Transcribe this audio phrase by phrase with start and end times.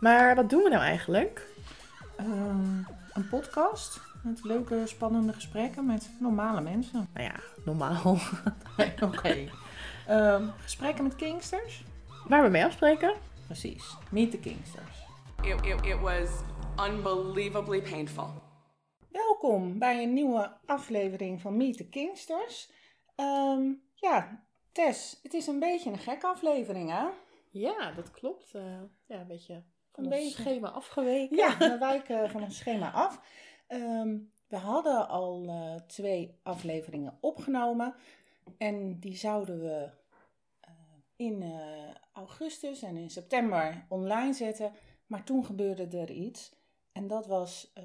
[0.00, 1.46] Maar wat doen we nou eigenlijk?
[2.16, 2.76] Ehm,
[3.12, 7.08] een podcast met leuke, spannende gesprekken met normale mensen.
[7.14, 8.18] Nou ja, normaal.
[9.08, 9.48] Oké.
[10.06, 11.84] Ehm, gesprekken met Kingsters?
[12.28, 13.14] Waar we mee afspreken?
[13.46, 13.96] Precies.
[14.10, 15.06] Meet the Kingsters.
[15.42, 16.28] It, it, it was
[16.88, 18.30] unbelievably painful.
[19.10, 22.70] Welkom bij een nieuwe aflevering van Meet the Kingsters.
[23.14, 24.42] Ehm, ja,
[24.72, 27.06] Tess, het is een beetje een gekke aflevering, hè?
[27.50, 28.54] Ja, dat klopt.
[28.54, 28.62] Eh,
[29.06, 29.62] ja, een beetje
[29.98, 30.42] Een het beetje.
[30.42, 31.36] schema afgeweken.
[31.36, 33.20] Ja, we wijken van ons schema af.
[33.66, 34.16] Ehm,
[34.48, 37.94] we hadden al eh, twee afleveringen opgenomen.
[38.58, 39.90] En die zouden we
[40.60, 40.70] eh,
[41.16, 44.72] in eh, augustus en in september online zetten.
[45.06, 46.52] Maar toen gebeurde er iets.
[46.92, 47.84] En dat was eh,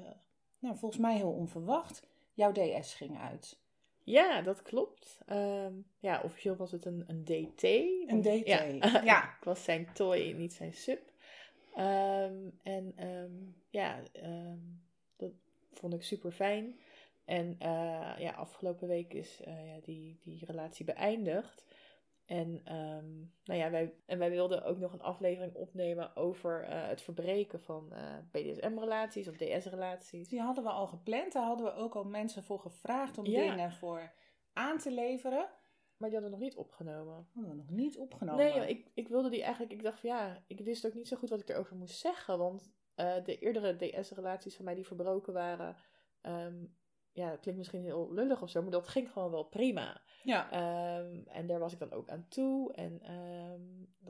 [0.58, 2.02] nou, volgens mij heel onverwacht.
[2.34, 3.58] Jouw DS ging uit.
[4.04, 5.18] Ja, dat klopt.
[5.26, 7.62] Ehm, ja, officieel was het een, een DT.
[8.10, 8.62] Een DT, Ja.
[9.04, 9.22] ja.
[9.38, 11.12] ik was zijn toy, niet zijn sub.
[11.74, 13.32] Ehm, en ehm,
[13.70, 14.58] ja, ehm,
[15.16, 15.32] dat
[15.72, 16.78] vond ik super fijn.
[17.24, 21.64] En eh, ja, afgelopen week is eh, ja, die, die relatie beëindigd.
[22.26, 22.60] En,
[23.44, 27.60] nou ja, wij, en wij wilden ook nog een aflevering opnemen over eh, het verbreken
[27.60, 27.92] van
[28.30, 30.28] BDSM-relaties of DS-relaties.
[30.28, 31.32] Die hadden we al gepland.
[31.32, 33.40] Daar hadden we ook al mensen voor gevraagd om Ja.
[33.40, 34.12] dingen voor
[34.52, 35.48] aan te leveren.
[36.04, 37.26] Maar die hadden we nog niet opgenomen.
[37.34, 38.44] Hadden we nog niet opgenomen.
[38.44, 39.72] Nee, ik, ik wilde die eigenlijk.
[39.72, 42.38] Ik dacht van ja, ik wist ook niet zo goed wat ik erover moest zeggen.
[42.38, 45.76] Want eh, de eerdere DS-relaties van mij die verbroken waren.
[46.20, 46.64] ehm,
[47.12, 50.02] ja, klinkt misschien heel lullig of zo, maar dat ging gewoon wel prima.
[50.22, 50.50] Ja.
[50.50, 52.72] Ehm, en daar was ik dan ook aan toe.
[52.72, 53.62] En ehm,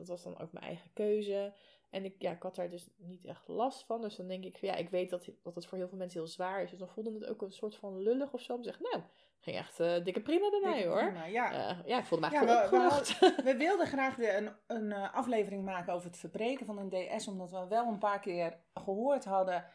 [0.07, 1.53] dat was dan ook mijn eigen keuze.
[1.89, 4.01] En ik, ja, ik had daar dus niet echt last van.
[4.01, 6.29] Dus dan denk ik ja, ik weet dat, dat het voor heel veel mensen heel
[6.29, 6.69] zwaar is.
[6.69, 8.53] Dus dan voelde het ook een soort van lullig of zo.
[8.53, 9.03] Om te zeggen, nou,
[9.39, 11.03] ging echt eh, dikke prima bij mij Dikke hoor.
[11.03, 11.51] prima, Ja.
[11.51, 14.91] Eh, ja, ik voelde me Ja, eigenlijk we, wel we, wilden graag de, een, een
[14.91, 18.57] eh, aflevering maken over het verbreken van een DS, omdat we wel een paar keer
[18.73, 19.65] gehoord hadden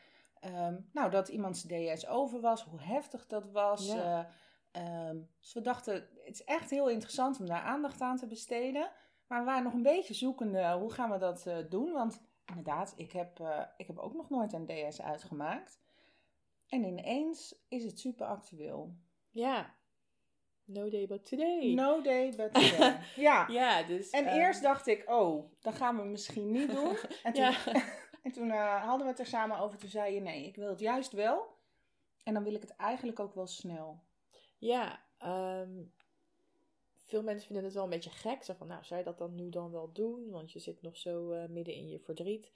[0.41, 3.87] ehm, nou, dat iemands DS over was, hoe heftig dat was.
[3.87, 4.29] Ja.
[4.73, 8.27] eh, ehm, dus we dachten, het is echt heel interessant om daar aandacht aan te
[8.27, 8.91] besteden.
[9.31, 11.93] Maar we waren nog een beetje zoekende, hoe gaan we dat eh, doen?
[11.93, 15.81] Want inderdaad, ik heb, eh, ik heb ook nog nooit een DS uitgemaakt.
[16.69, 18.95] En ineens is het super actueel.
[19.31, 19.75] Ja.
[20.65, 21.73] No day but today.
[21.75, 23.01] No day but today.
[23.27, 23.49] ja.
[23.49, 24.11] Ja, dus...
[24.11, 26.97] En eerst dacht ik, oh, dat gaan we misschien niet doen.
[27.23, 27.55] En toen,
[28.23, 29.79] en toen eh, hadden we het er samen over.
[29.79, 31.57] Toen zei je, nee, ik wil het juist wel.
[32.23, 34.03] En dan wil ik het eigenlijk ook wel snel.
[34.59, 35.71] Ja, ehm,
[37.11, 38.43] veel mensen vinden het wel een beetje gek.
[38.43, 40.31] Zo van, nou, zou je dat dan nu dan wel doen?
[40.31, 42.51] Want je zit nog zo eh, midden in je verdriet.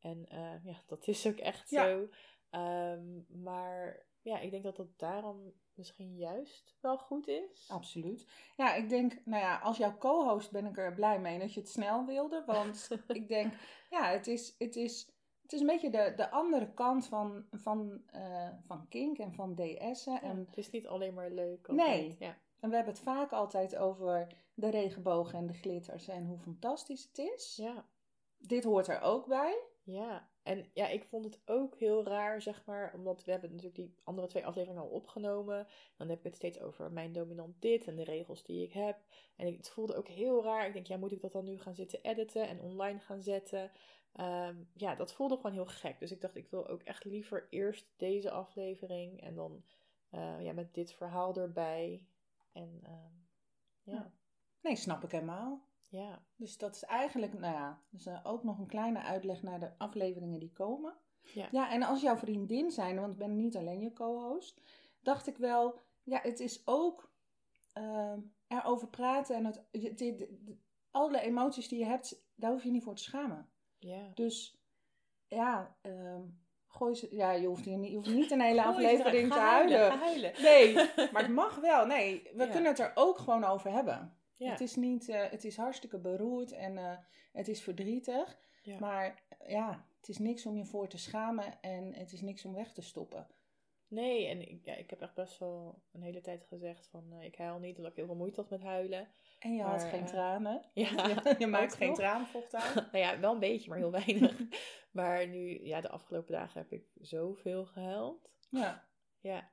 [0.00, 1.86] En eh, ja, dat is ook echt Ja.
[1.86, 2.08] zo.
[2.50, 7.68] Ehm, maar ja, ik denk dat dat daarom misschien juist wel goed is.
[7.68, 8.26] Absoluut.
[8.56, 11.60] Ja, ik denk, nou ja, als jouw co-host ben ik er blij mee dat je
[11.60, 12.42] het snel wilde.
[12.46, 13.52] Want ik denk,
[13.90, 15.08] ja, het is, het is,
[15.42, 19.54] het is een beetje de, de andere kant van, van, eh, van kink en van
[19.54, 20.12] DS'en.
[20.12, 21.68] Ja, En het is niet alleen maar leuk.
[21.68, 22.16] Nee.
[22.18, 22.38] Ja.
[22.64, 27.02] En we hebben het vaak altijd over de regenbogen en de glitters en hoe fantastisch
[27.02, 27.56] het is.
[27.56, 27.86] ja.
[28.38, 29.62] Dit hoort er ook bij.
[29.82, 33.76] Ja, en ja, ik vond het ook heel raar, zeg maar, omdat we hebben natuurlijk
[33.76, 35.66] die andere twee afleveringen al opgenomen.
[35.96, 38.98] Dan heb ik het steeds over mijn dominant dit en de regels die ik heb.
[39.36, 40.66] En ik, het voelde ook heel raar.
[40.66, 43.70] Ik denk, ja, moet ik dat dan nu gaan zitten editen en online gaan zetten?
[44.12, 45.98] Ehm, ja, dat voelde gewoon heel gek.
[45.98, 49.64] Dus ik dacht, ik wil ook echt liever eerst deze aflevering en dan
[50.10, 52.06] eh, ja, met dit verhaal erbij.
[52.54, 53.12] En ehm,
[53.82, 54.12] ja, Ja.
[54.60, 55.66] Nee, snap ik helemaal.
[55.88, 59.60] ja, Dus dat is eigenlijk, nou ja, dus eh, ook nog een kleine uitleg naar
[59.60, 60.96] de afleveringen die komen.
[61.34, 61.48] Ja.
[61.50, 64.60] ja en als jouw vriendin zijn, want ik ben niet alleen je co-host,
[65.00, 67.12] dacht ik wel, ja, het is ook
[67.72, 69.62] ehm, erover praten en het,
[70.90, 73.48] alle emoties die je hebt, daar hoef je niet voor te schamen.
[73.78, 74.10] ja.
[74.14, 74.62] Dus
[75.26, 76.22] ja, ehm,
[76.74, 79.38] gooi ze, ja, je hoeft, hier niet, je hoeft niet een hele Gooi aflevering te
[79.38, 80.32] huilen, huilen.
[80.42, 80.74] Nee,
[81.12, 81.86] maar het mag wel.
[81.86, 82.50] Nee, we Ja.
[82.50, 84.16] kunnen het er ook gewoon over hebben.
[84.36, 84.50] Ja.
[84.50, 86.96] Het is niet, eh, het is hartstikke beroerd en eh,
[87.32, 88.38] het is verdrietig.
[88.62, 88.78] Ja.
[88.78, 92.54] Maar ja, het is niks om je voor te schamen en het is niks om
[92.54, 93.26] weg te stoppen.
[93.88, 97.24] Nee, en ik, ja, ik heb echt best wel een hele tijd gezegd van eh,
[97.24, 99.08] ik huil niet, omdat ik heel veel moeite had met huilen.
[99.44, 100.62] En je had geen eh, tranen.
[100.74, 102.74] Ja, je, je maakt geen traanvocht uit.
[102.74, 104.40] nou ja, wel een beetje, maar heel weinig.
[104.90, 108.30] maar nu, ja, de afgelopen dagen heb ik zoveel gehuild.
[108.48, 108.88] ja.
[109.20, 109.50] Ja,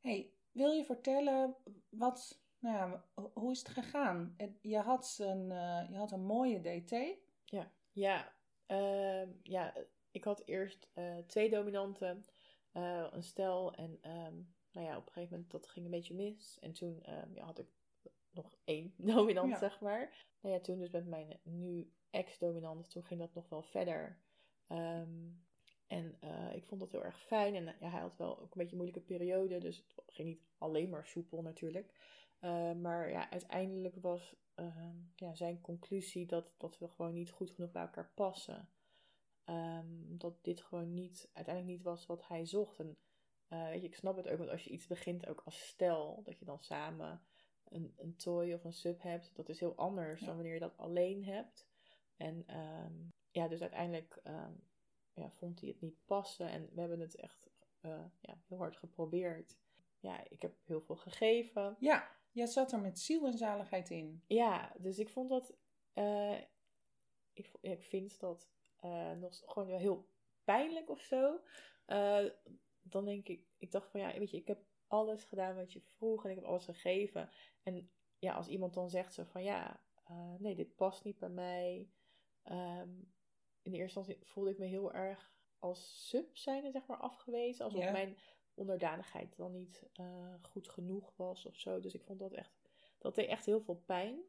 [0.00, 1.56] Hey, wil je vertellen
[1.88, 4.36] wat, nou ja, ho- hoe is het gegaan?
[4.60, 7.16] Je had een, eh, je had een mooie DT.
[7.92, 8.32] ja,
[8.66, 9.74] ehm, ja
[10.10, 12.24] ik had eerst eh, twee dominanten,
[12.72, 14.34] een stel en ehm,
[14.72, 16.58] nou ja, op een gegeven moment dat ging een beetje mis.
[16.60, 17.68] En toen ehm, ja, had ik
[18.34, 19.58] nog één dominant, Ja.
[19.58, 20.26] zeg maar.
[20.40, 24.18] Nou ja, toen dus met mijn nu ex-dominant, toen ging dat nog wel verder.
[24.66, 25.30] Ehm,
[25.86, 27.54] en eh, ik vond dat heel erg fijn.
[27.54, 29.58] En ja, hij had wel ook een beetje een moeilijke periode.
[29.58, 31.92] Dus het ging niet alleen maar soepel natuurlijk.
[32.40, 37.50] Uh, maar ja, uiteindelijk was ehm, ja, zijn conclusie dat, dat we gewoon niet goed
[37.50, 38.68] genoeg bij elkaar passen.
[39.44, 42.78] Um, dat dit gewoon niet, uiteindelijk niet was wat hij zocht.
[42.78, 42.96] En
[43.48, 46.38] weet je, ik snap het ook, want als je iets begint ook als stel, dat
[46.38, 47.22] je dan samen
[47.68, 50.26] een, een toy of een sub hebt, dat is heel anders ja.
[50.26, 51.66] dan wanneer je dat alleen hebt.
[52.16, 54.62] En um, ja, dus uiteindelijk um,
[55.12, 56.48] ja, vond hij het niet passen.
[56.48, 57.50] En we hebben het echt
[57.82, 59.58] uh, ja, heel hard geprobeerd.
[59.98, 61.76] Ja, ik heb heel veel gegeven.
[61.78, 64.22] Ja, jij zat er met ziel en zaligheid in.
[64.26, 65.56] Ja, dus ik vond dat.
[65.94, 66.38] Uh,
[67.32, 68.48] ik, ik vind dat
[68.84, 70.08] uh, nog gewoon heel
[70.44, 71.40] pijnlijk of zo.
[72.82, 75.80] Dan denk ik, ik dacht van ja, weet je, ik heb alles gedaan wat je
[75.80, 77.30] vroeg en ik heb alles gegeven.
[77.62, 81.28] En ja, als iemand dan zegt zo van ja, uh, nee, dit past niet bij
[81.28, 81.90] mij.
[82.44, 83.12] Um,
[83.62, 87.64] in de eerste instantie voelde ik me heel erg als sub zijnde, zeg maar, afgewezen.
[87.64, 87.92] Alsof yeah.
[87.92, 88.16] mijn
[88.54, 91.80] onderdanigheid dan niet uh, goed genoeg was of zo.
[91.80, 92.60] Dus ik vond dat echt,
[92.98, 94.22] dat deed echt heel veel pijn.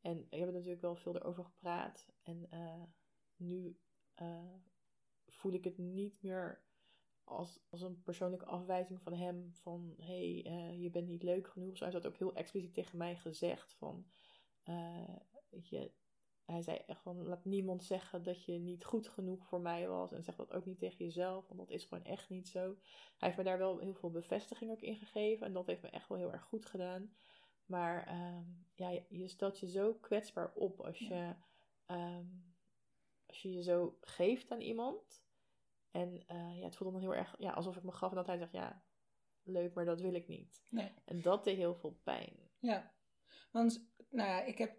[0.00, 2.06] En ik heb er natuurlijk wel veel erover gepraat.
[2.22, 2.82] En uh,
[3.36, 3.78] nu
[5.26, 6.65] voel ik het niet meer
[7.26, 9.50] als, als een persoonlijke afwijzing van hem.
[9.52, 11.76] Van hé, hey, uh, je bent niet leuk genoeg.
[11.76, 13.74] Zo hij had ook heel expliciet tegen mij gezegd.
[13.74, 14.06] Van,
[14.64, 15.16] uh,
[15.50, 15.90] weet je,
[16.44, 20.12] hij zei echt van laat niemand zeggen dat je niet goed genoeg voor mij was.
[20.12, 22.60] En zeg dat ook niet tegen jezelf, want dat is gewoon echt niet zo.
[23.16, 25.46] Hij heeft me daar wel heel veel bevestiging ook in gegeven.
[25.46, 27.12] En dat heeft me echt wel heel erg goed gedaan.
[27.66, 31.34] Maar um, ja, je stelt je zo kwetsbaar op als je,
[31.86, 32.54] um,
[33.26, 35.25] als je je zo geeft aan iemand.
[35.96, 38.26] En uh, ja, het voelde dan heel erg ja, alsof ik me gaf en dat
[38.26, 38.82] hij zegt, ja,
[39.42, 40.64] leuk, maar dat wil ik niet.
[40.68, 40.92] Nee.
[41.04, 42.32] En dat deed heel veel pijn.
[42.58, 42.92] Ja,
[43.50, 44.76] want nou ja, ik heb,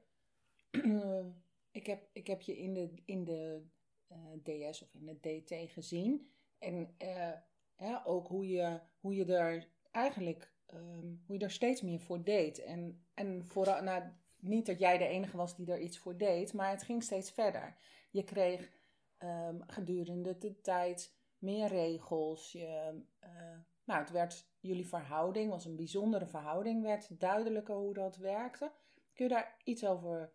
[1.79, 3.65] ik heb, ik heb je in de, in de
[4.11, 6.31] uh, DS of in de DT gezien.
[6.57, 7.33] En uh,
[7.77, 12.23] ja, ook hoe je, hoe je er eigenlijk, um, hoe je er steeds meer voor
[12.23, 12.63] deed.
[12.63, 14.03] En, en vooral, nou,
[14.39, 17.31] niet dat jij de enige was die er iets voor deed, maar het ging steeds
[17.31, 17.77] verder.
[18.11, 18.71] Je kreeg
[19.19, 22.51] um, gedurende de tijd meer regels.
[22.51, 28.17] Je, uh, nou, het werd, jullie verhouding was een bijzondere verhouding, werd duidelijker hoe dat
[28.17, 28.71] werkte.
[29.13, 30.31] Kun je daar iets over,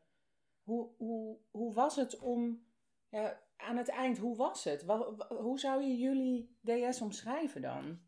[0.62, 2.66] hoe, hoe, hoe was het om,
[3.08, 4.82] ja, aan het eind, hoe was het?
[5.28, 8.00] Hoe zou je jullie DS omschrijven dan?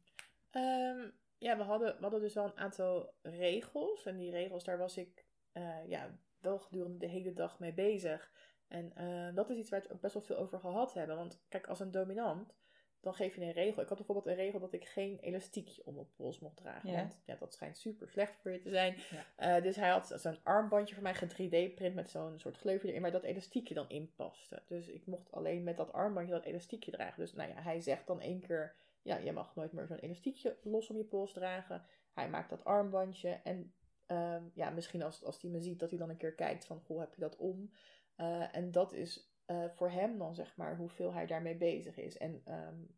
[0.50, 4.06] Um, ja, we hadden, hadden dus wel een aantal regels.
[4.06, 8.32] En die regels, daar was ik uh, ja, wel gedurende de hele dag mee bezig.
[8.74, 11.16] En uh, dat is iets waar we het ook best wel veel over gehad hebben.
[11.16, 12.54] Want kijk, als een dominant,
[13.00, 13.82] dan geef je een regel.
[13.82, 16.90] Ik had bijvoorbeeld een regel dat ik geen elastiekje om mijn pols mocht dragen.
[16.90, 16.96] Ja.
[16.96, 18.96] Want ja, dat schijnt super slecht voor je te zijn.
[19.36, 19.56] Ja.
[19.56, 23.10] Uh, dus hij had zo'n armbandje voor mij ge-3D-print met zo'n soort gleufje erin, waar
[23.10, 24.62] dat elastiekje dan in paste.
[24.66, 27.20] Dus ik mocht alleen met dat armbandje dat elastiekje dragen.
[27.20, 30.56] Dus nou ja, hij zegt dan één keer, ja, je mag nooit meer zo'n elastiekje
[30.62, 31.84] los om je pols dragen.
[32.12, 33.74] Hij maakt dat armbandje en
[34.08, 36.80] uh, ja, misschien als, als hij me ziet dat hij dan een keer kijkt van,
[36.80, 37.70] goh, heb je dat om?
[38.16, 42.18] Uh, en dat is uh, voor hem dan zeg maar hoeveel hij daarmee bezig is.
[42.18, 42.96] En um,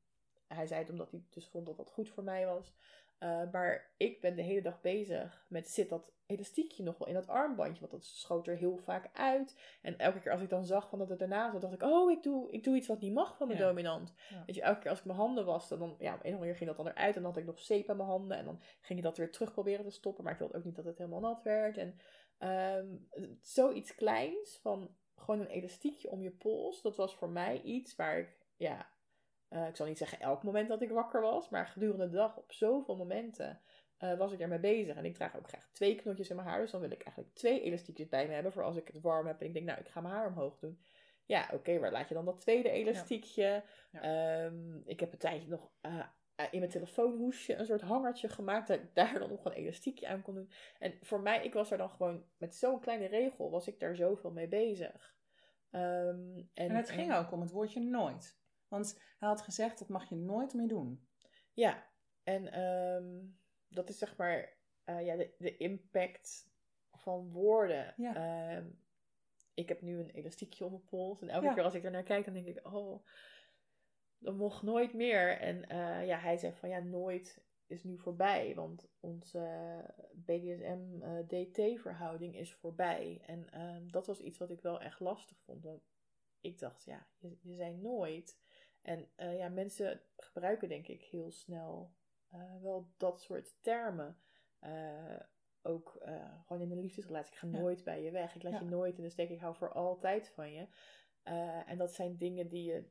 [0.48, 2.74] hij zei het omdat hij dus vond dat dat goed voor mij was.
[3.20, 7.14] Uh, maar ik ben de hele dag bezig met zit dat elastiekje nog wel in
[7.14, 7.80] dat armbandje.
[7.80, 9.78] Want dat schoot er heel vaak uit.
[9.82, 12.10] En elke keer als ik dan zag van dat het erna zat, dacht ik, oh,
[12.10, 13.60] ik doe, ik doe iets wat niet mag van de Ja.
[13.60, 14.14] dominant.
[14.30, 14.42] Ja.
[14.46, 16.38] Weet je, elke keer als ik mijn handen waste, dan, ja, op een of andere
[16.38, 17.16] manier ging dat dan eruit.
[17.16, 18.37] En dan had ik nog zeep aan mijn handen.
[18.37, 20.25] En dan ging je dat weer terug proberen te stoppen.
[20.25, 21.76] Maar ik wilde ook niet dat het helemaal nat werd.
[21.76, 21.99] En
[22.78, 23.08] um,
[23.40, 26.82] zoiets kleins van gewoon een elastiekje om je pols.
[26.82, 28.90] Dat was voor mij iets waar ik, ja,
[29.50, 32.37] uh, ik zal niet zeggen elk moment dat ik wakker was, maar gedurende de dag
[32.37, 33.61] op zoveel momenten
[33.99, 34.96] uh, was ik ermee bezig.
[34.96, 37.35] En ik draag ook graag twee knotjes in mijn haar, dus dan wil ik eigenlijk
[37.35, 39.80] twee elastiekjes bij me hebben voor als ik het warm heb en ik denk, nou,
[39.80, 40.80] ik ga mijn haar omhoog doen.
[41.25, 43.42] Ja, oké, okay, waar laat je dan dat tweede elastiekje?
[43.42, 43.64] Ja.
[43.90, 44.44] Ja.
[44.44, 46.06] Um, ik heb een tijdje nog uh,
[46.50, 50.23] in mijn telefoonhoesje een soort hangertje gemaakt, dat ik daar dan nog een elastiekje aan
[50.23, 50.50] kon doen.
[50.78, 53.97] En voor mij, ik was er dan gewoon met zo'n kleine regel, was ik daar
[53.97, 55.14] zoveel mee bezig.
[55.71, 55.81] Um,
[56.37, 58.38] en, en het ging en, ook om het woordje nooit.
[58.69, 61.09] Want hij had gezegd, dat mag je nooit meer doen.
[61.52, 61.87] Ja,
[62.23, 63.38] en um,
[63.69, 66.50] dat is zeg maar uh, ja, de, de, impact
[66.93, 67.95] van woorden.
[67.97, 68.57] Ja.
[68.57, 68.85] Um,
[69.55, 71.23] ik heb nu een elastiekje om mijn pols.
[71.23, 71.55] En elke ja.
[71.55, 73.07] keer als ik er naar kijk, dan denk ik, oh,
[74.18, 75.38] dat mocht nooit meer.
[75.38, 78.54] En uh, ja, hij zei van, ja, nooit is nu voorbij.
[78.54, 79.49] Want onze
[80.14, 83.23] BDSM-DT-verhouding is voorbij.
[83.26, 85.64] En um, dat was iets wat ik wel echt lastig vond.
[85.64, 85.82] Want
[86.40, 88.38] ik dacht, ja, je, je zei nooit.
[88.82, 91.94] En uh, ja, mensen gebruiken denk ik heel snel
[92.62, 94.18] wel dat soort termen.
[95.62, 95.99] Ook
[96.46, 97.32] gewoon in een liefdesrelatie.
[97.32, 97.58] Ik ga Ja.
[97.58, 98.35] nooit bij je weg.
[98.35, 98.58] Ik laat Ja.
[98.58, 99.30] je nooit in de steek.
[99.30, 100.66] Ik hou voor altijd van je.
[101.66, 102.85] en dat zijn dingen die je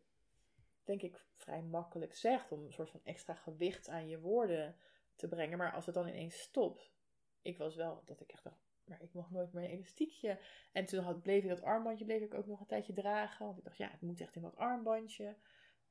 [0.86, 2.52] denk ik, vrij makkelijk zegt.
[2.52, 4.76] Om een soort van extra gewicht aan je woorden
[5.16, 5.58] te brengen.
[5.58, 6.94] Maar als het dan ineens stopt.
[7.42, 10.40] Ik was wel dat ik echt dacht, maar ik mag nooit meer een elastiekje.
[10.72, 13.46] En toen had, bleef ik dat armbandje bleef ik ook nog een tijdje dragen.
[13.46, 15.36] Want ik dacht, ja, het moet echt in dat armbandje.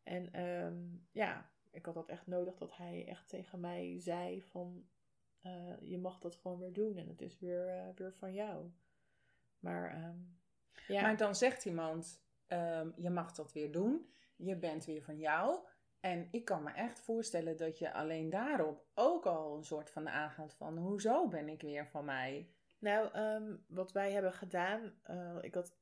[0.03, 0.83] En ehm,
[1.13, 4.89] ja, ik had dat echt nodig dat hij echt tegen mij zei van...
[5.41, 8.71] eh, je mag dat gewoon weer doen en het is weer, eh, weer van jou.
[9.59, 10.19] Maar ehm,
[10.87, 14.13] ja, Maar dan zegt iemand, ehm, je mag dat weer doen.
[14.37, 15.67] Je bent weer van jou.
[16.01, 20.09] En ik kan me echt voorstellen dat je alleen daarop ook al een soort van
[20.09, 20.79] aangaat van...
[20.79, 22.51] Hoezo ben ik weer van mij?
[22.79, 25.77] Nou, ehm, wat wij hebben gedaan, eh, ik had,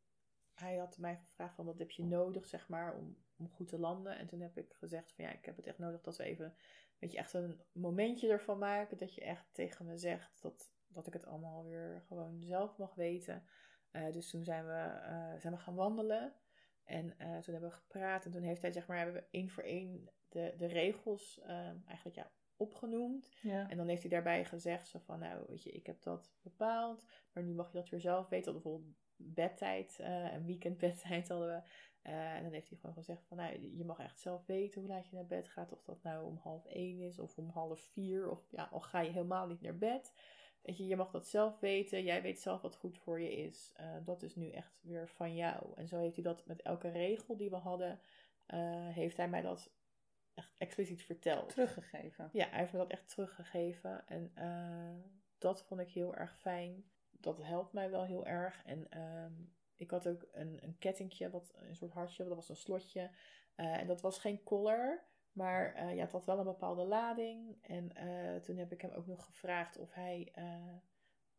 [0.55, 3.79] hij had mij gevraagd van wat heb je nodig, zeg maar, om, om goed te
[3.79, 4.19] landen.
[4.19, 6.55] En toen heb ik gezegd van ja, ik heb het echt nodig dat we even,
[6.99, 8.99] weet je, echt een momentje ervan maken.
[8.99, 12.95] Dat je echt tegen me zegt dat, dat ik het allemaal weer gewoon zelf mag
[12.95, 13.45] weten.
[13.91, 16.35] Eh, dus toen zijn we, eh, zijn we gaan wandelen.
[16.85, 18.25] En eh, toen hebben we gepraat.
[18.25, 21.77] En toen heeft hij, zeg maar, hebben we één voor één de, de regels ehm,
[21.87, 23.31] eigenlijk ja, opgenoemd.
[23.43, 23.69] Ja.
[23.71, 27.07] En dan heeft hij daarbij gezegd zo van, nou weet je, ik heb dat bepaald,
[27.33, 28.53] maar nu mag je dat weer zelf weten.
[28.53, 31.63] Bijvoorbeeld bedtijd eh, en weekendbedtijd hadden we.
[32.03, 34.91] Eh, en dan heeft hij gewoon gezegd van, nou, je mag echt zelf weten hoe
[34.91, 35.73] laat je naar bed gaat.
[35.73, 38.31] Of dat nou om half één is of om half vier.
[38.31, 40.15] Of ja, al ga je helemaal niet naar bed.
[40.63, 42.03] Weet je, je mag dat zelf weten.
[42.03, 43.73] Jij weet zelf wat goed voor je is.
[43.75, 45.73] Eh, dat is nu echt weer van jou.
[45.77, 48.01] En zo heeft hij dat met elke regel die we hadden,
[48.47, 49.71] eh, heeft hij mij dat
[50.35, 51.49] echt expliciet verteld.
[51.49, 52.29] Teruggegeven.
[52.33, 54.07] Ja, hij heeft me dat echt teruggegeven.
[54.07, 55.05] En eh,
[55.39, 56.85] dat vond ik heel erg fijn.
[57.11, 58.63] Dat helpt mij wel heel erg.
[58.65, 59.33] En ehm,
[59.77, 63.11] ik had ook een, een kettingje, wat, een soort hartje, dat was een slotje.
[63.55, 67.59] En dat was geen collar, maar eh, ja, het had wel een bepaalde lading.
[67.63, 70.33] En eh, toen heb ik hem ook nog gevraagd of hij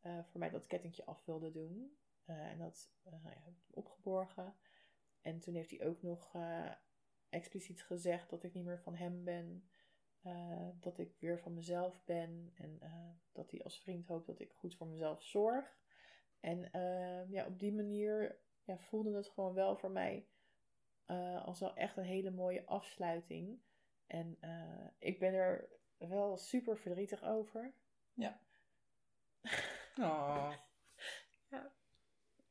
[0.04, 1.98] eh, voor mij dat kettingje af wilde doen.
[2.26, 4.56] En dat eh, ja, opgeborgen.
[5.22, 6.36] En toen heeft hij ook nog
[7.30, 9.70] expliciet gezegd dat ik niet meer van hem ben.
[10.80, 12.80] Dat ik weer van mezelf ben en
[13.32, 15.80] dat hij als vriend hoopt dat ik goed voor mezelf zorg.
[16.40, 16.70] En
[17.30, 20.28] ja, op die manier ja, voelde het gewoon wel voor mij
[21.44, 23.62] als wel echt een hele mooie afsluiting.
[24.13, 27.74] En eh, ik ben er wel super verdrietig over.
[30.00, 30.53] Oh.
[31.50, 31.72] Ja.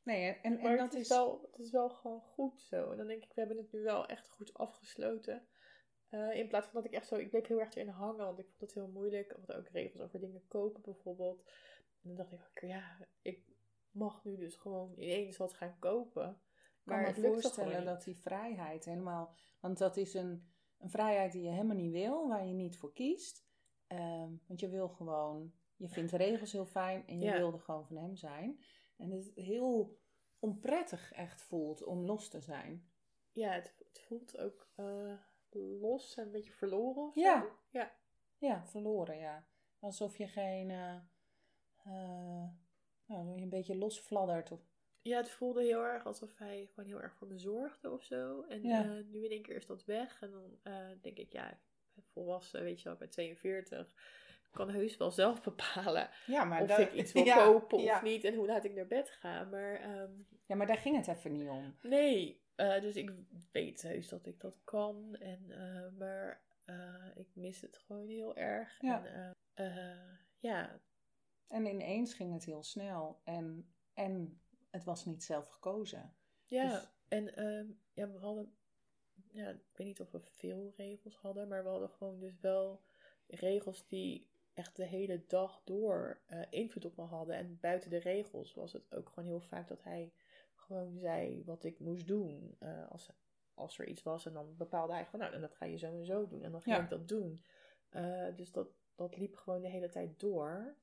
[0.02, 1.09] Nee, en, en, Maar dat het, is is...
[1.09, 2.90] wel, het is wel gewoon goed zo.
[2.90, 5.47] En dan denk ik, we hebben het nu wel echt goed afgesloten.
[6.09, 8.38] Eh, in plaats van dat ik echt zo, ik bleef heel erg erin hangen, want
[8.38, 9.28] ik vond het heel moeilijk.
[9.28, 11.50] We hadden ook regels over dingen kopen bijvoorbeeld.
[12.02, 13.45] En dan dacht ik, ja, ik
[13.90, 16.28] mag nu dus gewoon ineens wat gaan kopen.
[16.28, 16.38] Ik
[16.85, 19.35] kan Maar me voorstellen dat die vrijheid helemaal...
[19.61, 20.51] Want dat is een,
[20.83, 23.45] een vrijheid die je helemaal niet wil, waar je niet voor kiest.
[23.87, 25.53] Ehm, want je wil gewoon...
[25.77, 27.37] Je vindt de regels heel fijn en je Ja.
[27.39, 28.65] wilde gewoon van hem zijn.
[28.97, 29.99] En het heel
[30.39, 32.91] onprettig echt voelt om los te zijn.
[33.33, 35.15] Ja, het, het voelt ook eh,
[35.81, 37.41] los en een beetje verloren of Ja.
[37.41, 37.59] zo.
[37.71, 37.93] Ja.
[38.39, 39.47] Ja, verloren, ja.
[39.79, 40.71] Alsof je geen...
[40.71, 40.97] eh
[41.85, 42.49] eh,
[43.07, 44.53] nou, een beetje losfladdert.
[44.53, 44.61] Of,
[45.02, 48.42] Ja, het voelde heel erg alsof hij gewoon heel erg voor me zorgde of zo.
[48.42, 48.82] En Ja.
[48.85, 50.21] eh, nu in één keer is dat weg.
[50.23, 51.59] En dan eh, denk ik, ja, ik
[51.94, 53.88] ben volwassen, weet je wel, ik ben 42.
[54.44, 58.02] Ik kan heus wel zelf bepalen ja, maar of ik iets wil ja, kopen of
[58.02, 58.25] niet.
[58.25, 59.44] En hoe laat ik naar bed ga.
[59.44, 60.11] Maar ehm,
[60.47, 61.76] Ja, maar daar ging het even niet om.
[61.82, 63.12] nee, eh, dus ik
[63.52, 65.16] weet heus dat ik dat kan.
[65.16, 65.47] En,
[65.99, 66.42] maar
[67.14, 68.80] ik mis het gewoon heel erg.
[68.80, 69.04] Ja.
[69.54, 70.80] En, ja,
[71.49, 73.21] En ineens ging het heel snel.
[73.25, 74.40] En, en
[74.73, 76.14] het was niet zelf gekozen.
[76.47, 78.57] Ja, Dus- en ehm, ja, we hadden,
[79.33, 82.83] ja, ik weet niet of we veel regels hadden, maar we hadden gewoon dus wel
[83.26, 87.37] regels die echt de hele dag door eh, invloed op me hadden.
[87.37, 90.12] En buiten de regels was het ook gewoon heel vaak dat hij
[90.55, 93.11] gewoon zei wat ik moest doen eh, als,
[93.55, 94.26] als er iets was.
[94.26, 96.43] En dan bepaalde hij gewoon, nou, en dat ga je zo en zo doen.
[96.43, 96.83] En dan ging Ja.
[96.83, 97.45] ik dat doen.
[97.88, 100.76] Eh, dus dat, dat liep gewoon de hele tijd door.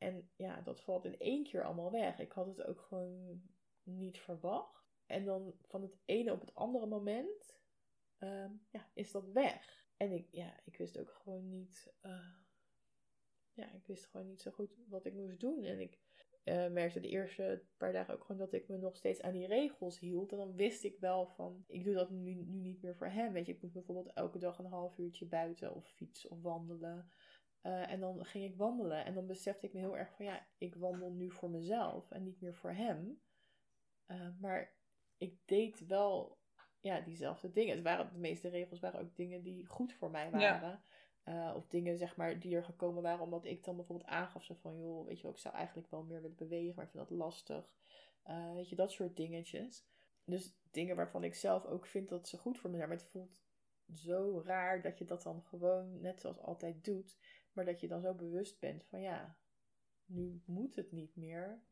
[0.00, 2.18] En ja, dat valt in één keer allemaal weg.
[2.18, 3.42] Ik had het ook gewoon
[3.82, 4.98] niet verwacht.
[5.06, 7.58] En dan van het ene op het andere moment
[8.18, 9.86] ehm, ja, is dat weg.
[9.96, 11.92] En ik, ja, ik wist ook gewoon niet.
[12.00, 12.34] eh,
[13.52, 15.64] ja, ik wist gewoon niet zo goed wat ik moest doen.
[15.64, 15.98] En ik
[16.44, 19.46] eh, merkte de eerste paar dagen ook gewoon dat ik me nog steeds aan die
[19.46, 20.32] regels hield.
[20.32, 23.32] En dan wist ik wel van, ik doe dat nu, nu niet meer voor hem.
[23.32, 27.10] Weet je, ik moet bijvoorbeeld elke dag een half uurtje buiten of fietsen of wandelen.
[27.60, 29.04] Eh, en dan ging ik wandelen.
[29.04, 32.22] En dan besefte ik me heel erg van, ja, ik wandel nu voor mezelf en
[32.22, 33.20] niet meer voor hem.
[34.06, 34.72] Eh, maar
[35.18, 36.38] ik deed wel
[36.80, 37.74] ja, diezelfde dingen.
[37.74, 40.38] Het waren, de meeste regels waren ook dingen die goed voor mij Ja.
[40.60, 40.82] waren.
[41.22, 44.54] Eh, of dingen, zeg maar, die er gekomen waren omdat ik dan bijvoorbeeld aangaf zo
[44.54, 47.08] van, joh, weet je wel, ik zou eigenlijk wel meer willen bewegen, maar ik vind
[47.08, 47.72] dat lastig.
[48.54, 49.86] Weet je, dat soort dingetjes.
[50.24, 53.06] Dus dingen waarvan ik zelf ook vind dat ze goed voor me zijn, maar het
[53.06, 53.42] voelt
[53.92, 57.18] zo raar dat je dat dan gewoon net zoals altijd doet.
[57.52, 59.36] Maar dat je dan zo bewust bent van ja,
[60.04, 61.62] nu moet het niet meer.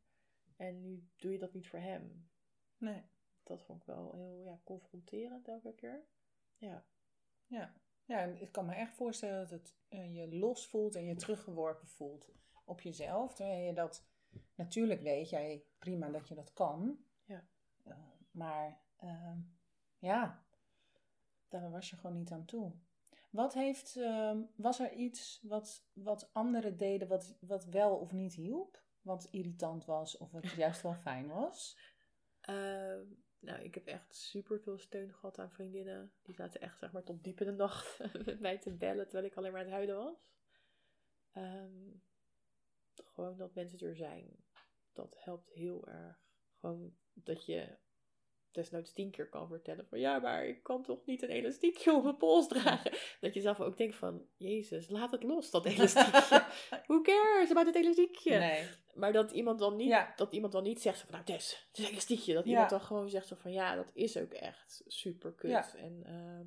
[0.56, 2.28] En nu doe je dat niet voor hem.
[2.76, 3.02] Nee.
[3.42, 6.04] Dat vond ik wel heel ja, confronterend elke keer.
[6.56, 6.86] Ja.
[7.46, 7.74] Ja.
[8.04, 11.88] Ja, ik kan me echt voorstellen dat het eh, je los voelt en je teruggeworpen
[11.88, 12.30] voelt
[12.64, 13.34] op jezelf.
[13.34, 14.06] Terwijl je dat,
[14.54, 16.98] natuurlijk weet jij prima dat je dat kan.
[17.24, 17.44] Ja.
[17.84, 17.96] Eh,
[18.30, 19.38] maar ehm,
[19.98, 20.44] ja,
[21.48, 22.72] daar was je gewoon niet aan toe.
[23.30, 28.34] Wat heeft, ehm, was er iets wat, wat anderen deden wat, wat wel of niet
[28.34, 28.82] hielp?
[29.00, 31.78] Wat irritant was of wat juist wel fijn was?
[32.40, 33.04] Ehm,
[33.38, 36.12] nou, ik heb echt super veel steun gehad aan vriendinnen.
[36.22, 39.26] Die zaten echt zeg maar tot diep in de nacht met mij te bellen terwijl
[39.26, 40.28] ik alleen maar aan het huilen was.
[41.32, 41.90] Ehm,
[42.94, 44.44] gewoon dat mensen er zijn.
[44.92, 46.26] Dat helpt heel erg.
[46.60, 47.78] Gewoon dat je
[48.58, 52.02] desnoods tien keer kan vertellen van ja, maar ik kan toch niet een elastiekje op
[52.02, 52.92] mijn pols dragen.
[53.20, 56.44] Dat je zelf ook denkt van, jezus, laat het los, dat elastiekje.
[56.86, 58.38] Who cares about het elastiekje?
[58.38, 58.64] Nee.
[58.94, 60.12] Maar dat iemand dan niet, Ja.
[60.16, 62.34] dat iemand dan niet zegt van, nou Tess, het is een elastiekje.
[62.34, 62.50] Dat Ja.
[62.50, 65.50] iemand dan gewoon zegt zo van, ja, dat is ook echt super kut.
[65.50, 65.74] Ja.
[65.76, 66.46] En ehm,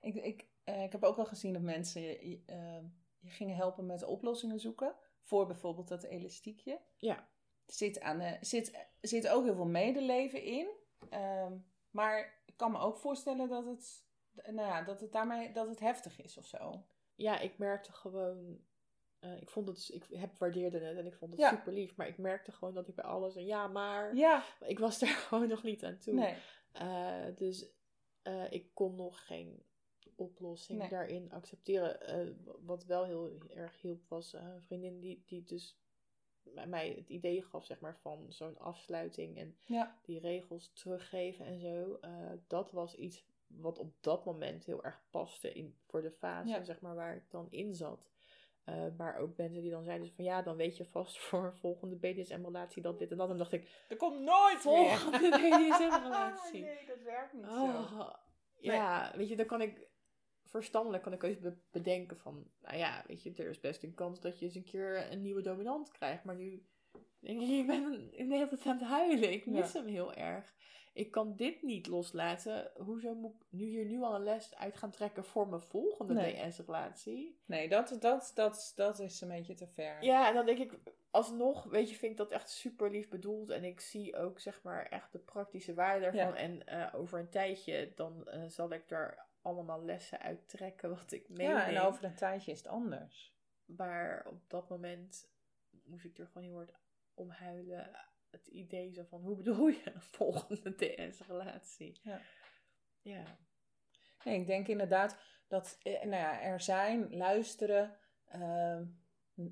[0.00, 2.78] Ik, ik, eh, ik heb ook wel gezien dat mensen je, je, eh,
[3.18, 4.94] je gingen helpen met oplossingen zoeken.
[5.22, 6.80] Voor bijvoorbeeld dat elastiekje.
[6.96, 7.28] ja,
[7.66, 10.68] zit, aan, zit, zit ook heel veel medeleven in.
[11.10, 11.56] Ehm,
[11.90, 14.04] maar ik kan me ook voorstellen dat het,
[14.44, 16.84] nou ja, dat het daarmee dat het heftig is of zo.
[17.14, 18.60] ja, ik merkte gewoon,
[19.18, 21.48] eh, ik vond het, ik heb waardeerde het en ik vond het Ja.
[21.50, 21.96] super lief.
[21.96, 25.08] Maar ik merkte gewoon dat ik bij alles, en ja, maar, Ja, ik was daar
[25.28, 26.14] gewoon nog niet aan toe.
[26.14, 26.36] nee.
[26.72, 27.66] Eh, dus
[28.22, 29.62] eh, ik kon nog geen
[30.16, 30.88] oplossing Nee.
[30.88, 32.38] daarin accepteren.
[32.64, 35.78] Wat wel heel erg hielp was een vriendin die, die dus
[36.66, 41.60] mij het idee gaf zeg maar, van zo'n afsluiting en Ja, die regels teruggeven en
[41.60, 41.98] zo.
[42.00, 42.10] Eh,
[42.46, 46.64] dat was iets wat op dat moment heel erg paste in, voor de fase Ja.
[46.64, 48.10] zeg maar, waar ik dan in zat.
[48.64, 51.56] Eh, maar ook mensen die dan zeiden van ja, dan weet je vast voor een
[51.56, 53.30] volgende BDSM-relatie dat dit en dat.
[53.30, 56.60] En dan dacht ik, er komt nooit volgende BDSM-relatie.
[56.62, 57.50] nee, dat werkt niet zo.
[57.64, 58.10] Oh,
[58.60, 59.87] ja, weet je, dan kan ik
[60.48, 63.94] verstandelijk kan ik eens be- bedenken van, nou ja, weet je, er is best een
[63.94, 66.24] kans dat je eens een keer een nieuwe dominant krijgt.
[66.24, 66.66] Maar nu
[67.20, 69.32] denk ik, ik ben de hele tijd aan het huilen.
[69.32, 69.78] Ik mis Ja.
[69.80, 70.54] hem heel erg.
[70.92, 72.70] Ik kan dit niet loslaten.
[72.76, 76.14] Hoezo moet ik nu hier nu al een les uit gaan trekken voor mijn volgende
[76.14, 76.48] Nee.
[76.50, 77.40] DS-relatie?
[77.46, 80.02] Nee, dat, dat, dat, dat is een beetje te ver.
[80.04, 80.78] Ja, en dan denk ik,
[81.10, 83.50] alsnog, weet je, vind ik dat echt super lief bedoeld.
[83.50, 86.34] En ik zie ook, zeg maar, echt de praktische waarde daarvan.
[86.34, 86.34] Ja.
[86.36, 91.12] En eh, over een tijdje, dan eh, zal ik daar allemaal lessen uit trekken wat
[91.12, 91.56] ik meeneem.
[91.56, 93.36] Ja, en over een tijdje is het anders.
[93.64, 95.30] Maar op dat moment
[95.84, 96.74] moest ik er gewoon heel hard
[97.14, 97.90] om huilen.
[98.30, 102.00] Het idee zo van, hoe bedoel je een volgende DS-relatie?
[102.02, 102.20] Ja.
[103.00, 103.38] Ja.
[104.24, 108.84] Nee, ik denk inderdaad dat eh, nou ja, er zijn, luisteren, ehm,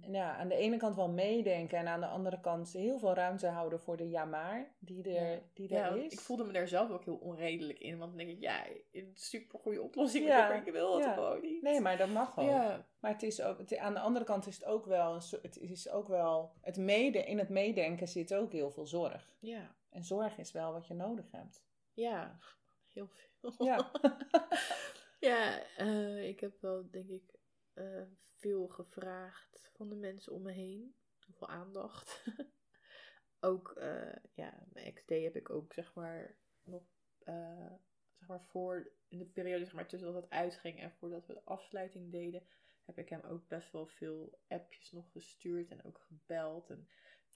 [0.00, 3.46] ja, aan de ene kant wel meedenken en aan de andere kant heel veel ruimte
[3.46, 5.40] houden voor de ja maar die er, Ja.
[5.54, 6.12] die Ja, er want is.
[6.12, 7.98] ik voelde me daar zelf ook heel onredelijk in.
[7.98, 10.26] Want dan denk ik, ja, een super goede oplossing.
[10.26, 11.12] Ja, Maar ik wil het ja.
[11.14, 11.62] gewoon niet.
[11.62, 12.48] Nee, maar dat mag ook.
[12.48, 15.22] Ja, Maar het is ook, het- aan de andere kant is het ook wel, een
[15.42, 19.36] het is ook wel, het mede, in het meedenken zit ook heel veel zorg.
[19.40, 21.64] ja, En zorg is wel wat je nodig hebt.
[21.92, 22.38] ja.
[22.96, 23.66] Heel veel.
[23.66, 23.90] Ja.
[25.20, 27.34] ja, eh, ik heb wel, denk ik,
[27.76, 28.02] eh,
[28.36, 30.94] veel gevraagd van de mensen om me heen.
[31.18, 32.24] Heel veel aandacht.
[33.40, 36.82] ook, eh, ja, mijn XD heb ik ook, zeg maar, nog,
[37.18, 37.72] eh,
[38.12, 41.32] zeg maar, voor, in de periode, zeg maar, tussen dat het uitging en voordat we
[41.32, 42.46] de afsluiting deden,
[42.84, 46.70] heb ik hem ook best wel veel appjes nog gestuurd en ook gebeld.
[46.70, 46.88] En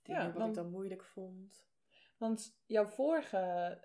[0.03, 1.69] dingen Ja, wat ik dan moeilijk vond.
[2.19, 3.79] Want jouw vorige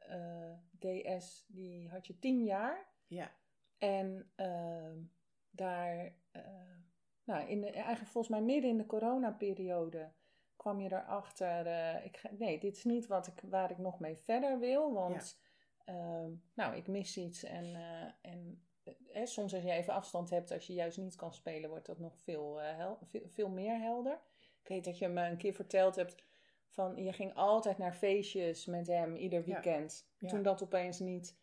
[0.79, 2.93] DS, die had je tien jaar.
[3.07, 3.35] Ja,
[3.77, 5.03] En ehm,
[5.55, 6.41] daar, eh,
[7.23, 10.11] nou, in de, eigenlijk volgens mij midden in de coronaperiode
[10.55, 13.99] kwam je erachter, eh ik ga, nee, dit is niet wat ik, waar ik nog
[13.99, 15.39] mee verder wil, want
[15.85, 18.65] ehm, nou, ik mis iets en, eh, en
[19.13, 21.99] eh, soms als je even afstand hebt, als je juist niet kan spelen, wordt dat
[21.99, 24.19] nog veel, hel- veel, veel meer helder.
[24.61, 26.15] Ik weet dat je me een keer verteld hebt
[26.67, 29.45] van, je ging altijd naar feestjes met hem, ieder Ja.
[29.45, 30.07] weekend.
[30.17, 30.27] Ja.
[30.29, 31.37] Toen dat opeens niet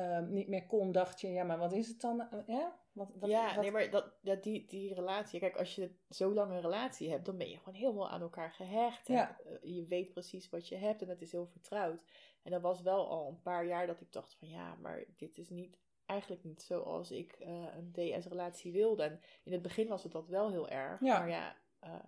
[0.00, 2.28] ehm, niet meer kon, dacht je, ja, maar wat is het dan?
[2.46, 2.78] ja?
[2.92, 5.40] Wat, wat, ja, wat- nee, maar dat, ja, die, die relatie.
[5.40, 8.50] Kijk, als je zo lang een relatie hebt, dan ben je gewoon helemaal aan elkaar
[8.52, 9.08] gehecht.
[9.08, 9.38] En, Ja.
[9.40, 12.02] eh, je weet precies wat je hebt en het is heel vertrouwd.
[12.42, 15.38] En dat was wel al een paar jaar dat ik dacht van ja, maar dit
[15.38, 19.02] is niet, eigenlijk niet zoals ik eh, een DS-relatie wilde.
[19.02, 21.00] En in het begin was het dat wel heel erg.
[21.00, 21.18] Ja.
[21.18, 21.56] Maar ja,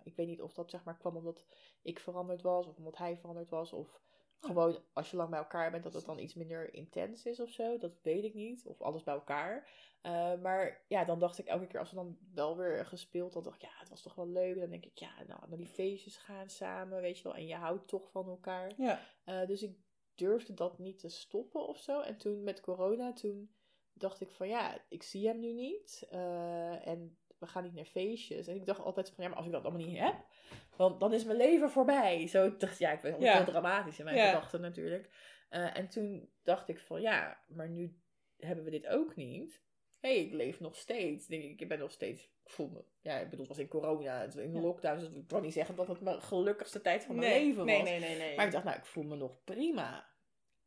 [0.03, 1.45] ik weet niet of dat zeg maar kwam omdat
[1.81, 4.01] ik veranderd was of omdat hij veranderd was of
[4.41, 7.49] Gewoon als je lang bij elkaar bent, dat het dan iets minder intens is of
[7.49, 7.77] zo.
[7.77, 8.65] Dat weet ik niet.
[8.65, 9.69] Of alles bij elkaar.
[10.03, 13.51] Uh, maar ja, dan dacht ik elke keer als we dan wel weer gespeeld hadden,
[13.51, 14.59] dacht ik, ja, het was toch wel leuk.
[14.59, 17.35] Dan denk ik, ja, nou, naar die feestjes gaan samen, weet je wel.
[17.35, 18.73] En je houdt toch van elkaar.
[18.77, 18.99] Ja.
[19.25, 19.77] Uh, dus ik
[20.15, 22.01] durfde dat niet te stoppen of zo.
[22.01, 23.53] En toen met corona, toen
[23.93, 26.07] dacht ik van, ja, ik zie hem nu niet.
[26.11, 28.47] Uh, en we gaan niet naar feestjes.
[28.47, 30.15] En ik dacht altijd van, ja, maar als ik dat allemaal niet heb,
[30.77, 32.27] want dan is mijn leven voorbij.
[32.27, 33.35] Zo ik dacht, ja, ik ben Ja.
[33.35, 34.27] heel dramatisch in mijn Ja.
[34.27, 35.09] gedachten natuurlijk.
[35.49, 37.99] Uh, en toen dacht ik van, ja, maar nu
[38.37, 39.61] hebben we dit ook niet.
[39.99, 41.27] Hé, hey, ik leef nog steeds.
[41.27, 43.67] Denk ik, ik ben nog steeds, ik voel me, ja, ik bedoel, het was in
[43.67, 44.63] corona, het was in de Ja.
[44.63, 44.99] lockdown.
[44.99, 47.79] Dus ik kan niet zeggen dat het mijn gelukkigste tijd van mijn nee, leven nee,
[47.79, 47.89] was.
[47.89, 48.35] nee, nee, nee.
[48.35, 50.07] Maar ik dacht, nou, ik voel me nog prima.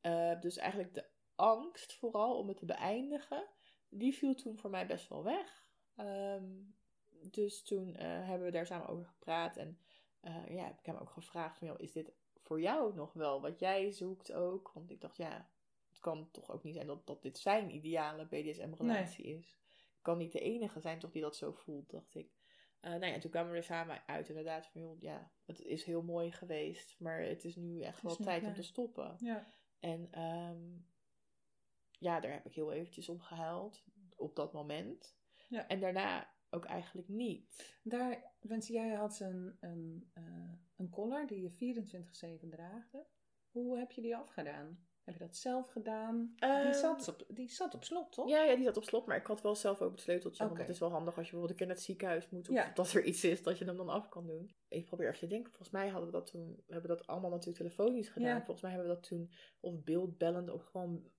[0.03, 1.05] Uh, dus eigenlijk de
[1.35, 3.47] angst vooral om het te beëindigen,
[3.89, 5.62] die viel toen voor mij best wel weg.
[5.97, 6.75] Um,
[7.31, 9.57] dus toen uh, hebben we daar samen over gepraat.
[9.57, 9.79] En
[10.23, 13.41] uh, ja, heb ik hem ook gevraagd van, joh, is dit voor jou nog wel
[13.41, 14.71] wat jij zoekt ook?
[14.75, 15.49] Want ik dacht, ja,
[15.89, 19.39] het kan toch ook niet zijn dat, dat dit zijn ideale BDSM-relatie nee.
[19.39, 19.57] is.
[19.97, 22.31] Ik kan niet de enige zijn toch die dat zo voelt, dacht ik.
[22.81, 25.85] Uh, nou ja, toen kwamen we er samen uit inderdaad van, joh, ja, het is
[25.85, 26.97] heel mooi geweest.
[26.99, 29.17] Maar het is nu echt wel tijd om te stoppen.
[29.19, 29.47] Ja.
[29.79, 30.87] En um,
[31.99, 33.85] ja, daar heb ik heel eventjes om gehuild
[34.17, 35.17] op dat moment.
[35.53, 35.69] Ja.
[35.69, 37.65] En daarna ook eigenlijk niet.
[37.83, 41.85] Daar, jij had een, een, uh, een collar die je
[42.45, 43.07] 24-7 draagde.
[43.51, 44.87] Hoe heb je die afgedaan?
[45.05, 46.35] Heb je dat zelf gedaan?
[46.39, 48.29] Uh, die, zat op, die zat op slot, toch?
[48.29, 50.45] Ja, ja, die zat op slot, maar ik had wel zelf ook het sleuteltje.
[50.45, 52.49] Want het is wel handig als je bijvoorbeeld een keer naar het ziekenhuis moet.
[52.49, 52.73] Of Ja.
[52.75, 54.55] dat er iets is dat je hem dan af kan doen.
[54.69, 55.51] Ik probeer even te denken.
[55.51, 56.63] Volgens mij hadden we dat toen.
[56.67, 58.29] We hebben dat allemaal natuurlijk telefonisch gedaan.
[58.29, 58.45] Ja.
[58.45, 61.11] Volgens mij hebben we dat toen of beeldbellend of gewoon,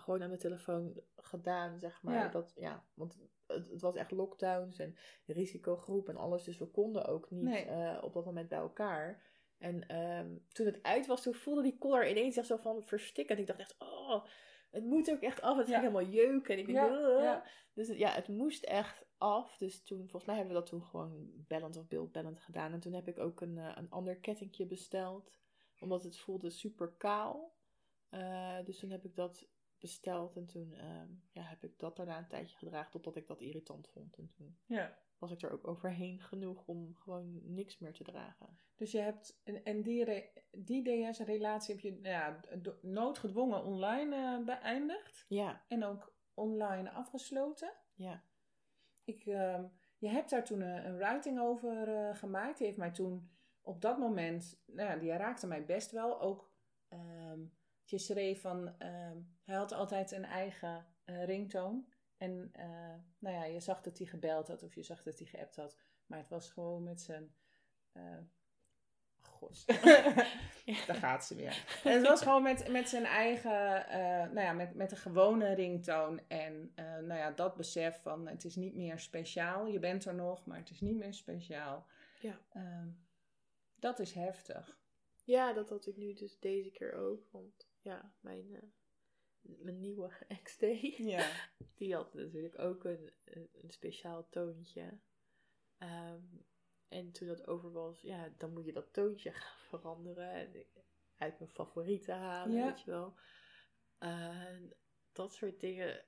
[0.00, 2.14] gewoon aan de telefoon gedaan, zeg maar.
[2.14, 2.28] Ja.
[2.28, 6.44] Dat, ja, want het, het was echt lockdowns en risicogroep en alles.
[6.44, 7.64] Dus we konden ook niet Nee.
[7.64, 9.22] eh, op dat moment bij elkaar.
[9.58, 13.34] En ehm, toen het uit was, toen voelde die collar ineens echt zo van verstikken.
[13.34, 14.24] En ik dacht echt, oh,
[14.70, 15.56] het moet ook echt af.
[15.56, 15.78] Het Ja.
[15.80, 16.54] ging helemaal jeuken.
[16.54, 17.44] En ik denk, Ja.
[17.74, 19.56] Dus ja, het moest echt af.
[19.56, 22.72] Dus toen, volgens mij hebben we dat toen gewoon bellend of beeldbellend gedaan.
[22.72, 25.30] En toen heb ik ook een, eh, een ander kettingje besteld.
[25.80, 27.56] Omdat het voelde super kaal.
[28.08, 29.48] Eh, dus toen heb ik dat
[29.80, 30.36] besteld.
[30.36, 32.90] En toen ehm, ja, heb ik dat daarna een tijdje gedragen.
[32.90, 34.16] Totdat ik dat irritant vond.
[34.18, 34.98] En toen Ja.
[35.18, 38.58] was ik er ook overheen genoeg om gewoon niks meer te dragen.
[38.76, 42.40] Dus je hebt, en, en die, re- die DS-relatie heb je nou ja,
[42.82, 45.24] noodgedwongen online eh, beëindigd.
[45.28, 47.72] Ja, En ook online afgesloten.
[47.94, 48.22] ja.
[49.04, 49.64] Ik, ehm,
[49.98, 52.56] je hebt daar toen een, een writing over eh, gemaakt.
[52.58, 56.20] Die heeft mij toen op dat moment, nou ja, die raakte mij best wel.
[56.20, 56.52] Ook,
[56.88, 57.17] ehm,
[57.90, 61.92] je schreef van, ehm, hij had altijd een eigen eh, ringtoon.
[62.16, 65.26] En eh, nou ja, je zag dat hij gebeld had of je zag dat hij
[65.26, 65.76] geappt had.
[66.06, 67.34] Maar het was gewoon met zijn...
[67.92, 68.18] eh
[69.20, 69.64] Gos.
[70.86, 71.80] Daar gaat ze weer.
[71.84, 73.84] En het was gewoon met, met zijn eigen,
[74.34, 76.20] nou ja, met, met een gewone ringtoon.
[76.28, 79.66] En nou ja, dat besef van het is niet meer speciaal.
[79.66, 81.86] Je bent er nog, maar het is niet meer speciaal.
[82.20, 82.40] Ja.
[82.52, 82.88] Ehm,
[83.74, 84.78] dat is heftig.
[85.24, 87.28] Ja, dat had ik nu dus deze keer ook.
[87.30, 88.62] Want ja, mijn, eh,
[89.40, 90.10] mijn nieuwe
[90.42, 90.60] XD,
[90.96, 91.48] Ja.
[91.74, 94.98] die had natuurlijk ook een, een, speciaal toontje.
[95.78, 96.24] Ehm,
[96.88, 100.30] en toen dat over was, ja, dan moet je dat toontje gaan veranderen.
[100.30, 100.66] En
[101.16, 102.66] uit mijn favorieten halen, Ja.
[102.66, 103.18] weet je wel.
[103.98, 104.76] En
[105.12, 106.04] dat soort dingen.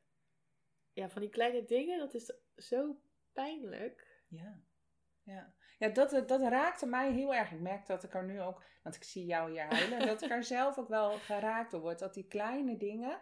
[0.92, 3.00] Ja, van die kleine dingen, dat is zo
[3.32, 4.24] pijnlijk.
[4.28, 4.62] Ja.
[5.22, 7.52] Ja, ja dat, dat raakte mij heel erg.
[7.52, 10.30] Ik merk dat ik er nu ook, want ik zie jou hier huilen, dat ik
[10.30, 11.98] er zelf ook wel geraakt door word.
[11.98, 13.20] Dat die kleine dingen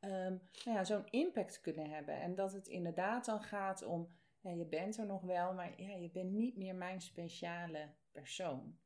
[0.00, 2.20] ehm, nou ja, zo'n impact kunnen hebben.
[2.20, 5.94] En dat het inderdaad dan gaat om, ja, je bent er nog wel, maar ja,
[5.94, 8.78] je bent niet meer mijn speciale persoon.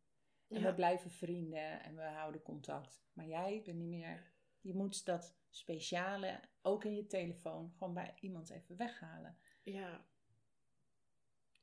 [0.49, 0.67] En Ja.
[0.67, 3.05] we blijven vrienden en we houden contact.
[3.13, 8.15] Maar jij bent niet meer, je moet dat speciale, ook in je telefoon, gewoon bij
[8.21, 9.39] iemand even weghalen.
[9.63, 10.05] Ja.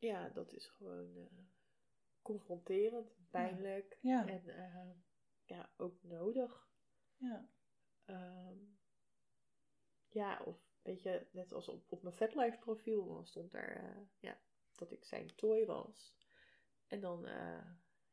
[0.01, 1.45] Ja, dat is gewoon eh,
[2.21, 4.27] confronterend, pijnlijk Ja.
[4.27, 4.91] en eh,
[5.45, 6.69] ja, ook nodig.
[7.17, 7.49] Ja.
[8.05, 8.57] Ehm,
[10.07, 14.01] ja, of weet je, net als op, op mijn VetLife profiel, dan stond daar eh,
[14.19, 14.41] ja,
[14.75, 16.15] dat ik zijn toy was.
[16.87, 17.21] En dan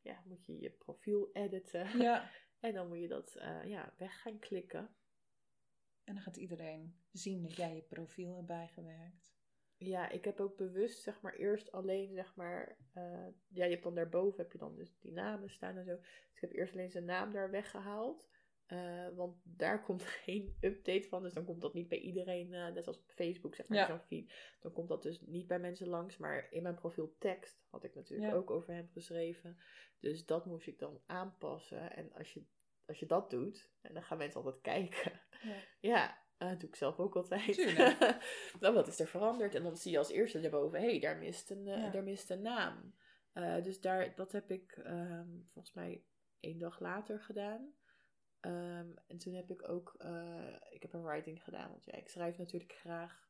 [0.00, 1.98] ja, moet je je profiel editen.
[1.98, 2.30] ja.
[2.60, 3.32] En dan moet je dat
[3.64, 4.96] ja, weg gaan klikken.
[6.04, 9.37] En dan gaat iedereen zien dat jij je profiel hebt bijgewerkt.
[9.78, 13.82] Ja, ik heb ook bewust, zeg maar, eerst alleen, zeg maar, eh, ja, je hebt
[13.82, 15.96] dan daarboven, heb je dan dus die namen staan en zo.
[15.96, 18.28] Dus ik heb eerst alleen zijn naam daar weggehaald.
[18.66, 22.72] Eh, want daar komt geen update van, dus dan komt dat niet bij iedereen, eh,
[22.72, 23.86] net als op Facebook, zeg maar, Ja.
[23.86, 24.56] zo'n feed.
[24.60, 27.94] Dan komt dat dus niet bij mensen langs, maar in mijn profiel tekst had ik
[27.94, 28.36] natuurlijk Ja.
[28.36, 29.58] ook over hem geschreven.
[30.00, 31.92] Dus dat moest ik dan aanpassen.
[31.96, 32.44] En als je
[32.86, 35.20] als je dat doet, en dan gaan mensen altijd kijken.
[35.42, 35.56] Ja.
[35.80, 37.56] Ja, eh, dat doe ik zelf ook altijd.
[38.60, 39.54] Nou, wat is er veranderd?
[39.54, 41.90] En dan zie je als eerste daarboven, hé, hey, daar, mist een, eh, Ja.
[41.90, 42.94] daar mist een naam.
[43.32, 46.04] Eh, dus daar, dat heb ik ehm, volgens mij
[46.40, 47.72] één dag later gedaan.
[48.40, 52.08] Ehm, en toen heb ik ook, eh, ik heb een writing gedaan, want ja, ik
[52.08, 53.28] schrijf natuurlijk graag.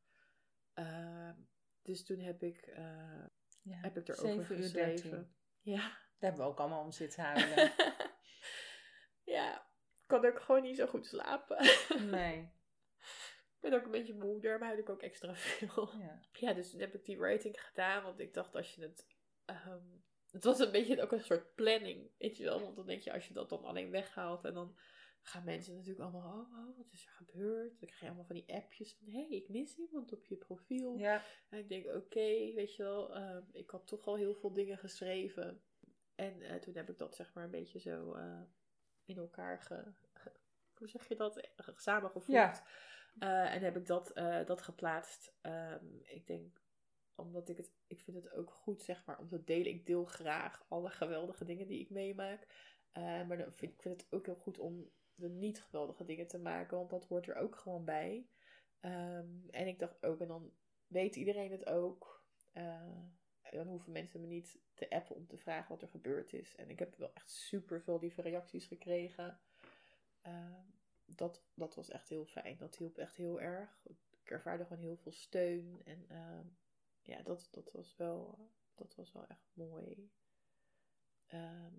[0.75, 1.35] Ehm,
[1.83, 3.25] dus toen heb ik, eh,
[3.63, 3.77] Ja.
[3.81, 5.11] heb ik erover 7 uur geschreven.
[5.11, 5.35] 13.
[5.61, 5.79] Ja.
[6.19, 7.73] Daar hebben we ook allemaal om zitten huilen.
[9.25, 9.55] ja,
[10.03, 11.57] ik kan ook gewoon niet zo goed slapen.
[12.11, 12.57] nee.
[13.61, 15.91] Ik ben ook een beetje moe, daarom huil ik ook extra veel.
[15.99, 16.21] Ja.
[16.33, 19.07] Ja, dus toen heb ik die rating gedaan, want ik dacht als je het...
[19.45, 19.85] ehm,
[20.31, 22.61] het was een beetje ook een soort planning, weet je wel.
[22.61, 24.77] Want dan denk je, als je dat dan alleen weghaalt en dan
[25.23, 26.41] gaan mensen natuurlijk allemaal...
[26.41, 27.71] Oh, oh wat is er gebeurd?
[27.71, 29.09] Dan krijg je allemaal van die appjes van...
[29.09, 30.97] Hé, hey, ik mis iemand op je profiel.
[30.97, 31.23] ja.
[31.49, 34.79] En ik denk, oké, weet je wel, ehm, ik had toch al heel veel dingen
[34.79, 35.63] geschreven.
[36.15, 38.43] En eh, toen heb ik dat zeg maar een beetje zo eh,
[39.05, 39.93] in elkaar ge...
[40.75, 41.49] Hoe zeg je dat?
[41.77, 42.27] Samengevoegd.
[42.27, 42.65] Ja.
[43.19, 45.35] Eh, en heb ik dat, eh, dat geplaatst.
[45.41, 46.63] Ehm, ik denk,
[47.15, 49.73] omdat ik het, ik vind het ook goed, zeg maar, om te delen.
[49.73, 52.47] Ik deel graag alle geweldige dingen die ik meemaak.
[52.93, 56.27] Eh, maar dan vind, ik vind het ook heel goed om de niet geweldige dingen
[56.27, 58.29] te maken, want dat hoort er ook gewoon bij.
[58.81, 60.53] Ehm, en ik dacht ook, en dan
[60.87, 62.17] weet iedereen het ook.
[63.51, 66.57] Dan hoeven mensen me niet te appen om te vragen wat er gebeurd is.
[66.57, 69.41] En ik heb wel echt super veel lieve reacties gekregen.
[70.23, 70.78] Ehm,
[71.17, 72.57] dat, dat was echt heel fijn.
[72.57, 73.81] Dat hielp echt heel erg.
[73.85, 75.83] Ik ervaarde gewoon heel veel steun.
[75.85, 76.47] En ehm,
[77.03, 80.11] ja, dat, dat, was wel, dat was wel echt mooi.
[81.27, 81.75] Ehm,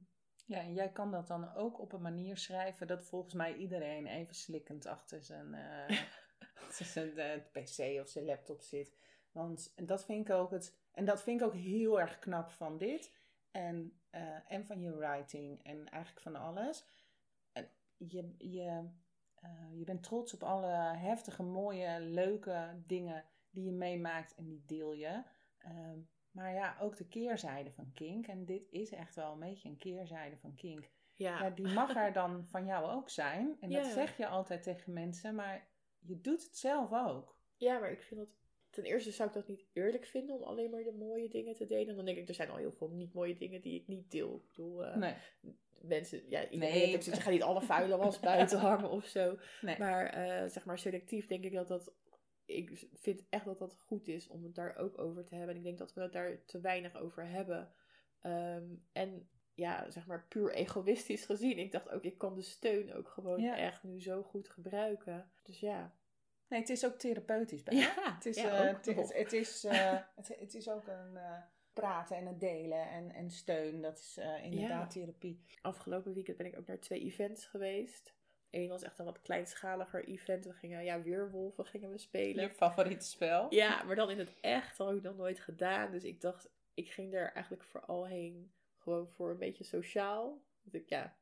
[0.46, 4.08] ja, en jij kan dat dan ook op een manier schrijven dat volgens mij iedereen
[4.08, 6.02] even slikkend achter zijn, eh,
[6.66, 8.94] achter zijn eh, pc of zijn laptop zit.
[9.32, 10.78] Want dat vind ik ook het.
[10.92, 13.14] En dat vind ik ook heel erg knap van dit.
[13.52, 16.86] En, eh, en van je writing en eigenlijk van alles.
[17.52, 18.90] En je, je,
[19.42, 24.64] eh, je bent trots op alle heftige, mooie, leuke dingen die je meemaakt en die
[24.66, 25.24] deel je.
[25.58, 26.00] Ehm,
[26.32, 28.28] maar ja, ook de keerzijde van kink.
[28.28, 30.90] En dit is echt wel een beetje een keerzijde van kink.
[31.14, 33.58] ja, Ja, die mag er dan van jou ook zijn.
[33.60, 35.68] En dat zeg je altijd tegen mensen, maar
[36.00, 37.38] je doet het zelf ook.
[37.58, 38.39] Ja, maar ik vind dat.
[38.70, 41.66] Ten eerste zou ik dat niet eerlijk vinden om alleen maar de mooie dingen te
[41.66, 41.96] delen.
[41.96, 44.36] Dan denk ik, er zijn al heel veel niet mooie dingen die ik niet deel.
[44.36, 45.14] Ik bedoel, eh, Nee,
[45.82, 46.84] mensen, ja, iedereen Nee.
[46.86, 49.38] heeft ook zoiets, ga niet alle vuile was buiten hangen of zo.
[49.62, 49.78] nee.
[49.78, 51.94] Maar eh, zeg maar selectief denk ik dat dat.
[52.46, 55.52] Ik vind echt dat dat goed is om het daar ook over te hebben.
[55.52, 57.74] En ik denk dat we het daar te weinig over hebben.
[58.22, 61.58] Ehm, en ja, zeg maar puur egoïstisch gezien.
[61.58, 63.58] Ik dacht ook, ik kan de steun ook gewoon Ja.
[63.58, 65.32] echt nu zo goed gebruiken.
[65.44, 65.94] Dus ja.
[66.50, 69.14] Nee, het is ook therapeutisch bij Ja, Het is, ja, eh, ook het, is- nog.
[69.14, 71.38] het, is, eh, het, het is ook een eh,
[71.74, 73.82] praten en het delen en, en steun.
[73.82, 75.44] Dat is eh, inderdaad therapie.
[75.62, 78.14] Afgelopen weekend ben ik ook naar twee events geweest.
[78.50, 80.46] Eén was echt een wat kleinschaliger event.
[80.46, 82.44] We gingen, ja, weerwolven gingen we spelen.
[82.44, 83.54] Je favoriete spel?
[83.54, 84.78] Ja, maar dan in het echt.
[84.78, 85.92] Dat heb ik nog nooit gedaan.
[85.92, 88.52] Dus ik dacht, ik ging er eigenlijk vooral heen.
[88.78, 90.42] Gewoon voor een beetje sociaal.
[90.62, 91.18] Want ik, ja,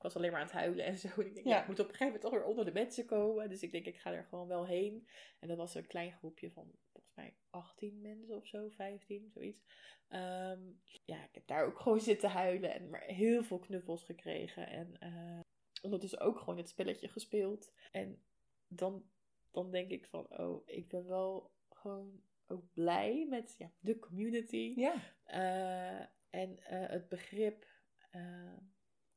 [0.00, 1.08] ik was alleen maar aan het huilen en zo.
[1.08, 1.54] En ik denk, ja.
[1.54, 1.60] Ja.
[1.60, 3.48] ik moet op een gegeven moment toch weer onder de mensen komen.
[3.48, 5.08] Dus ik denk, ik ga er gewoon wel heen.
[5.38, 9.64] En dat was een klein groepje van, volgens mij, 18 mensen of zo, 15, zoiets.
[10.08, 10.60] Ehm,
[11.04, 12.74] ja, ik heb daar ook gewoon zitten huilen.
[12.74, 14.68] En maar heel veel knuffels gekregen.
[14.68, 15.40] En eh
[15.82, 17.72] ondertussen ook gewoon het spelletje gespeeld.
[17.92, 18.22] En
[18.68, 19.04] dan,
[19.50, 24.72] dan denk ik van, oh, ik ben wel gewoon ook blij met ja, de community.
[24.76, 24.94] Ja.
[25.24, 27.66] Eh, en eh, het begrip.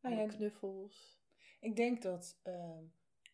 [0.04, 1.22] Nou alle ja, knuffels.
[1.60, 2.84] Ik denk dat ehm,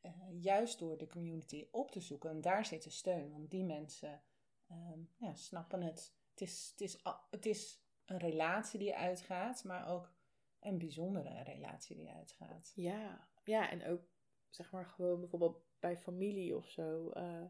[0.01, 3.32] eh, juist door de community op te zoeken, en daar zit de steun.
[3.32, 4.21] Want die mensen
[4.67, 6.13] ehm, ja, snappen het.
[6.32, 10.13] Het is, het, is, het is een relatie die uitgaat, maar ook
[10.60, 12.71] een bijzondere relatie die uitgaat.
[12.75, 14.01] Ja, ja, en ook
[14.49, 17.10] zeg maar gewoon bijvoorbeeld bij familie of zo.
[17.10, 17.45] eh,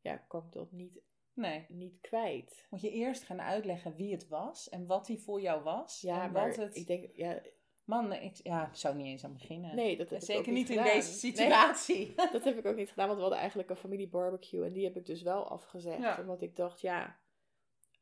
[0.00, 1.00] ja, kan ik dat niet,
[1.34, 2.66] Nee, niet kwijt.
[2.70, 6.00] moet je eerst gaan uitleggen wie het was en wat hij voor jou was.
[6.00, 6.76] Ja, en maar wat het...
[6.76, 7.42] ik denk, ja,
[7.84, 9.74] Man, ik, ja, ik zou niet eens aan beginnen.
[9.74, 11.02] nee, dat heb ik ook Zeker niet in deze Nee.
[11.02, 12.14] situatie.
[12.32, 14.84] Dat heb ik ook niet gedaan, want we hadden eigenlijk een familie barbecue en die
[14.84, 16.02] heb ik dus wel afgezegd.
[16.02, 16.20] Ja.
[16.20, 17.18] Omdat ik dacht, ja,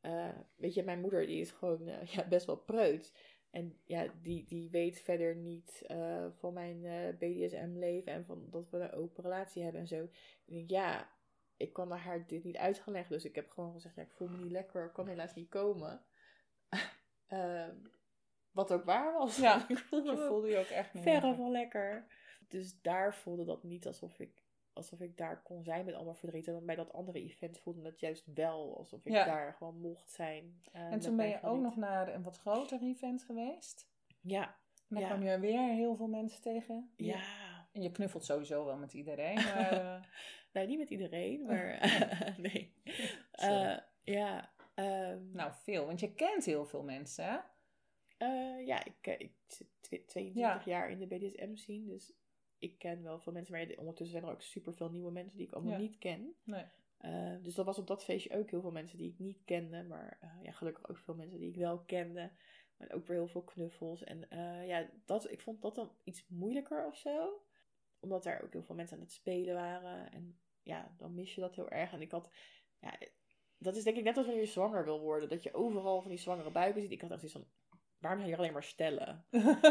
[0.01, 3.13] eh, weet je, mijn moeder die is gewoon eh, ja, best wel preut.
[3.51, 6.81] En ja, die, die weet verder niet eh, van mijn
[7.17, 10.03] BDSM-leven en van dat we een open relatie hebben en zo.
[10.45, 11.09] Ik denk, ja,
[11.57, 13.09] ik kan haar dit niet uitgelegd.
[13.09, 15.49] Dus ik heb gewoon gezegd, ja, ik voel me niet lekker, ik kan helaas niet
[15.49, 16.05] komen.
[18.51, 19.37] Wat ook waar was.
[19.37, 21.03] Ja, ik voelde Je me voelde je ook echt niet.
[21.03, 22.05] verre van lekker.
[22.47, 26.47] Dus daar voelde dat niet alsof ik, alsof ik daar kon zijn met allemaal verdriet.
[26.47, 29.25] En dan bij dat andere event voelde het juist wel alsof ik Ja.
[29.25, 30.61] daar gewoon mocht zijn.
[30.71, 33.89] eh, En toen ben je ook nog naar een wat groter event geweest.
[34.21, 35.07] Ja, En dan Ja.
[35.07, 36.93] kwam je weer heel veel mensen tegen.
[36.95, 37.19] ja.
[37.71, 39.35] en je knuffelt sowieso wel met iedereen.
[39.55, 40.01] Maar, eh,
[40.53, 41.79] Nou, niet met iedereen, maar
[42.37, 42.73] nee.
[43.31, 43.55] Sorry.
[43.55, 45.85] Eh, ja, ehm, nou, veel.
[45.85, 47.43] Want je kent heel veel mensen,
[48.21, 50.71] eh, ja, ik, eh, ik zit twe- 22 Ja.
[50.71, 52.13] jaar in de BDSM-scene, dus
[52.57, 53.53] ik ken wel veel mensen.
[53.53, 55.77] Maar ondertussen zijn er ook superveel nieuwe mensen die ik allemaal Ja.
[55.79, 56.35] niet ken.
[56.43, 56.65] Nee.
[56.97, 59.83] Eh, dus dat was op dat feestje ook heel veel mensen die ik niet kende.
[59.83, 62.31] Maar ja, gelukkig ook veel mensen die ik wel kende.
[62.77, 64.03] Maar ook weer heel veel knuffels.
[64.03, 64.27] En
[64.67, 67.41] ja, dat, ik vond dat dan iets moeilijker of zo.
[67.99, 70.11] Omdat daar ook heel veel mensen aan het spelen waren.
[70.11, 71.93] En ja, dan mis je dat heel erg.
[71.93, 72.31] En ik had...
[72.79, 72.97] Ja,
[73.57, 75.29] dat is denk ik net als wanneer je zwanger wil worden.
[75.29, 76.91] Dat je overal van die zwangere buiken ziet.
[76.91, 77.45] Ik had echt iets van...
[78.01, 79.25] Waarom zijn hier alleen maar stellen?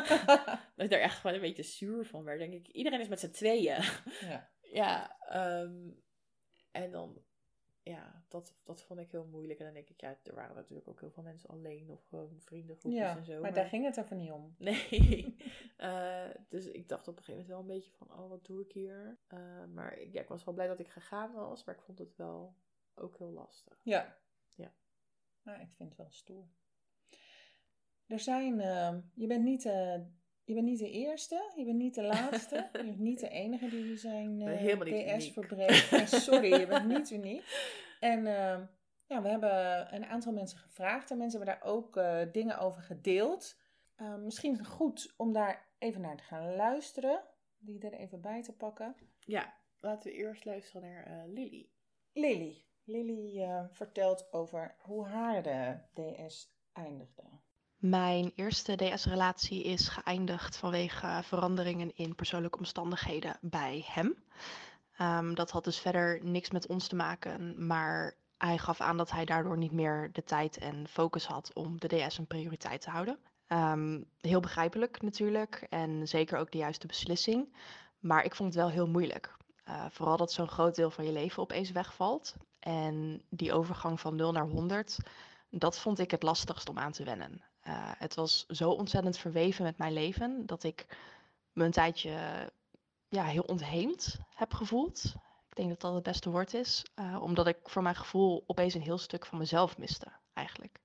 [0.76, 2.38] Dat ik daar echt gewoon een beetje zuur van werd.
[2.38, 3.82] Denk ik, iedereen is met z'n tweeën.
[4.20, 4.48] ja.
[4.72, 5.90] Ja, ehm,
[6.70, 7.22] en dan,
[7.82, 9.58] ja, dat, dat vond ik heel moeilijk.
[9.58, 12.40] En dan denk ik, ja, er waren natuurlijk ook heel veel mensen alleen of gewoon
[12.40, 13.40] vriendengroepjes ja, en zo.
[13.40, 14.54] maar daar ging het even niet om.
[14.58, 15.36] Nee.
[15.76, 18.60] Eh, dus ik dacht op een gegeven moment wel een beetje van, oh, wat doe
[18.62, 19.18] ik hier?
[19.26, 21.98] Eh, maar ik, ja, ik was wel blij dat ik gegaan was, maar ik vond
[21.98, 22.56] het wel
[22.94, 23.80] ook heel lastig.
[23.82, 24.18] Ja.
[24.54, 24.72] Ja.
[25.42, 26.48] Maar ik vind het wel stoer.
[28.10, 29.98] Er zijn, ehm, je bent niet, eh,
[30.50, 33.68] je bent niet de eerste, je bent niet de laatste, je bent niet de enige
[33.68, 36.08] die zijn ben eh, DS verbreekt.
[36.08, 37.44] Sorry, je bent niet uniek.
[38.00, 38.64] En ehm,
[39.06, 42.82] ja, we hebben een aantal mensen gevraagd en mensen hebben daar ook eh, dingen over
[42.82, 43.58] gedeeld.
[43.96, 47.22] Eh, misschien goed om daar even naar te gaan luisteren,
[47.58, 48.96] die er even bij te pakken.
[49.18, 51.70] Ja, laten we eerst luisteren naar Lily.
[52.12, 52.64] Lily.
[52.84, 57.39] Lily vertelt over hoe haar de DS eindigde.
[57.80, 64.24] Mijn eerste DS-relatie is geëindigd vanwege veranderingen in persoonlijke omstandigheden bij hem.
[64.96, 69.10] Ehm, dat had dus verder niks met ons te maken, maar hij gaf aan dat
[69.10, 72.90] hij daardoor niet meer de tijd en focus had om de DS een prioriteit te
[72.90, 73.18] houden.
[73.46, 77.56] Ehm, heel begrijpelijk natuurlijk en zeker ook de juiste beslissing,
[77.98, 79.36] maar ik vond het wel heel moeilijk.
[79.64, 84.16] Eh, vooral dat zo'n groot deel van je leven opeens wegvalt en die overgang van
[84.16, 84.96] 0 naar 100,
[85.50, 87.49] dat vond ik het lastigst om aan te wennen.
[87.60, 90.86] Eh, het was zo ontzettend verweven met mijn leven dat ik
[91.52, 92.50] me een tijdje
[93.08, 95.04] ja, heel ontheemd heb gevoeld.
[95.48, 98.74] Ik denk dat dat het beste woord is, eh, omdat ik voor mijn gevoel opeens
[98.74, 100.80] een heel stuk van mezelf miste, eigenlijk.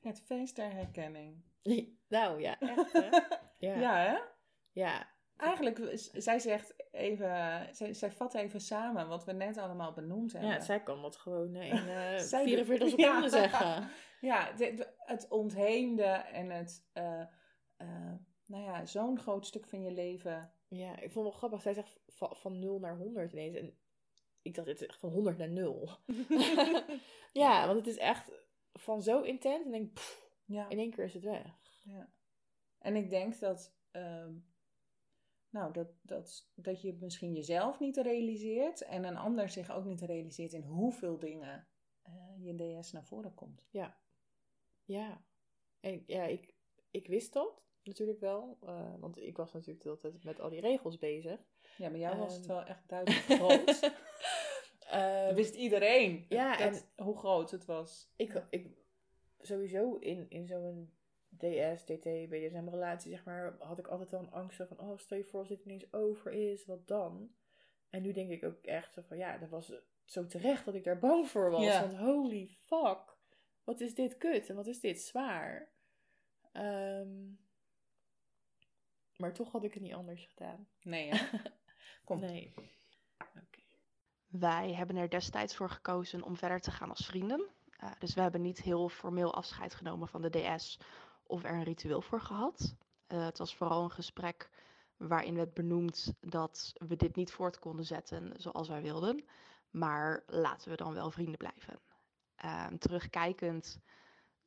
[0.00, 1.42] Het feest der herkenning.
[2.08, 3.08] nou ja, echt hè?
[3.58, 3.74] Ja.
[3.74, 4.18] Ja, hè?
[4.72, 5.13] ja.
[5.36, 5.80] Eigenlijk,
[6.12, 10.50] zij zegt even, zij, zij vat even samen wat we net allemaal benoemd hebben.
[10.50, 12.96] Ja, zij kan dat gewoon eh, in eh, Zij- 44 Ja.
[13.06, 13.88] seconden zeggen.
[14.20, 17.20] Ja, de- het ontheemde en het, eh,
[17.76, 18.12] eh,
[18.46, 20.52] nou ja, zo'n groot stuk van je leven.
[20.68, 21.62] Ja, ik vond het wel grappig.
[21.62, 23.56] Zij zegt van, van 0 naar 100 ineens.
[23.56, 23.78] En
[24.42, 25.90] ik dacht, het is echt van 100 naar 0.
[27.32, 28.30] ja, want het is echt
[28.72, 29.64] van zo intens.
[29.64, 30.68] En denk, pff, ja.
[30.68, 31.46] in één keer is het weg.
[31.82, 32.08] Ja.
[32.78, 34.32] En ik denk dat, ehm,
[35.54, 40.00] nou, dat, dat, dat je misschien jezelf niet realiseert en een ander zich ook niet
[40.00, 41.66] realiseert in hoeveel dingen
[42.02, 43.66] eh, je DS naar voren komt.
[43.70, 43.96] Ja.
[45.80, 46.54] En ja, ik,
[46.90, 48.58] ik wist dat natuurlijk wel.
[48.60, 51.40] eh, want ik was natuurlijk de hele tijd met al die regels bezig.
[51.76, 52.52] Ja, bij jou was het Ehm.
[52.54, 53.80] wel echt duidelijk groot.
[54.88, 58.12] Ehm, wist iedereen Ja, dat, hoe groot het was.
[58.16, 58.68] ik, ik
[59.40, 60.92] sowieso in, in zo'n
[61.36, 65.18] DS, DT, BDSM relatie, zeg maar, had ik altijd wel een angst van, oh, stel
[65.18, 67.34] je voor als dit ineens over is, wat dan?
[67.90, 69.72] En nu denk ik ook echt zo van, ja, dat was
[70.04, 71.64] zo terecht dat ik daar bang voor was.
[71.64, 71.80] Ja.
[71.80, 73.16] Want holy fuck,
[73.64, 75.72] wat is dit kut en wat is dit zwaar?
[76.52, 77.32] Ehm,
[79.16, 80.68] maar toch had ik het niet anders gedaan.
[80.82, 81.38] Nee, hè?
[82.04, 82.20] Kom.
[82.20, 82.54] Nee.
[83.18, 83.62] Oké.
[84.26, 87.48] Wij hebben er destijds voor gekozen om verder te gaan als vrienden.
[87.78, 90.78] Eh, dus we hebben niet heel formeel afscheid genomen van de DS
[91.26, 92.76] of er een ritueel voor gehad.
[93.06, 94.50] Eh, het was vooral een gesprek
[94.96, 99.24] waarin werd benoemd dat we dit niet voort konden zetten zoals wij wilden.
[99.70, 101.80] Maar laten we dan wel vrienden blijven.
[102.34, 103.80] Ehm, terugkijkend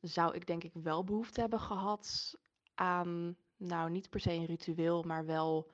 [0.00, 2.34] zou ik denk ik wel behoefte hebben gehad
[2.74, 5.70] aan, nou niet per se een ritueel, maar wel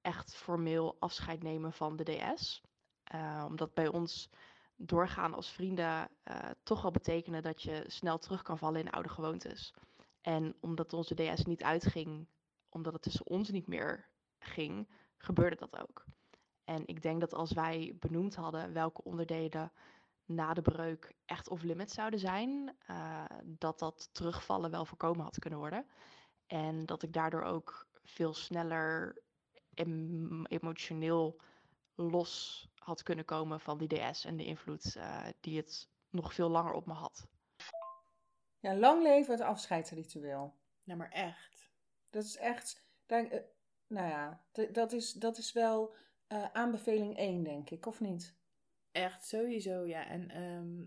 [0.00, 2.62] echt formeel afscheid nemen van de DS.
[3.04, 4.30] Eh, omdat bij ons
[4.76, 9.08] doorgaan als vrienden eh, toch wel betekende dat je snel terug kan vallen in oude
[9.08, 9.74] gewoontes.
[10.20, 12.26] En omdat onze DS niet uitging,
[12.68, 14.08] omdat het tussen ons niet meer
[14.38, 16.04] ging, gebeurde dat ook.
[16.64, 19.72] En ik denk dat als wij benoemd hadden welke onderdelen
[20.24, 25.58] na de breuk echt off-limit zouden zijn, eh, dat dat terugvallen wel voorkomen had kunnen
[25.58, 25.86] worden.
[26.46, 29.22] En dat ik daardoor ook veel sneller
[29.74, 31.40] em- emotioneel
[31.94, 36.48] los had kunnen komen van die DS en de invloed eh, die het nog veel
[36.48, 37.26] langer op me had.
[38.60, 40.54] Ja, lang leven het afscheidsritueel.
[40.84, 41.70] Nou, maar echt.
[42.10, 42.84] Dat is echt.
[43.06, 43.40] Daar, eh,
[43.86, 45.94] nou ja, dat is, dat is wel
[46.26, 48.38] eh, aanbeveling 1, denk ik, of niet?
[48.92, 50.06] Echt, sowieso, ja.
[50.06, 50.80] En ehm,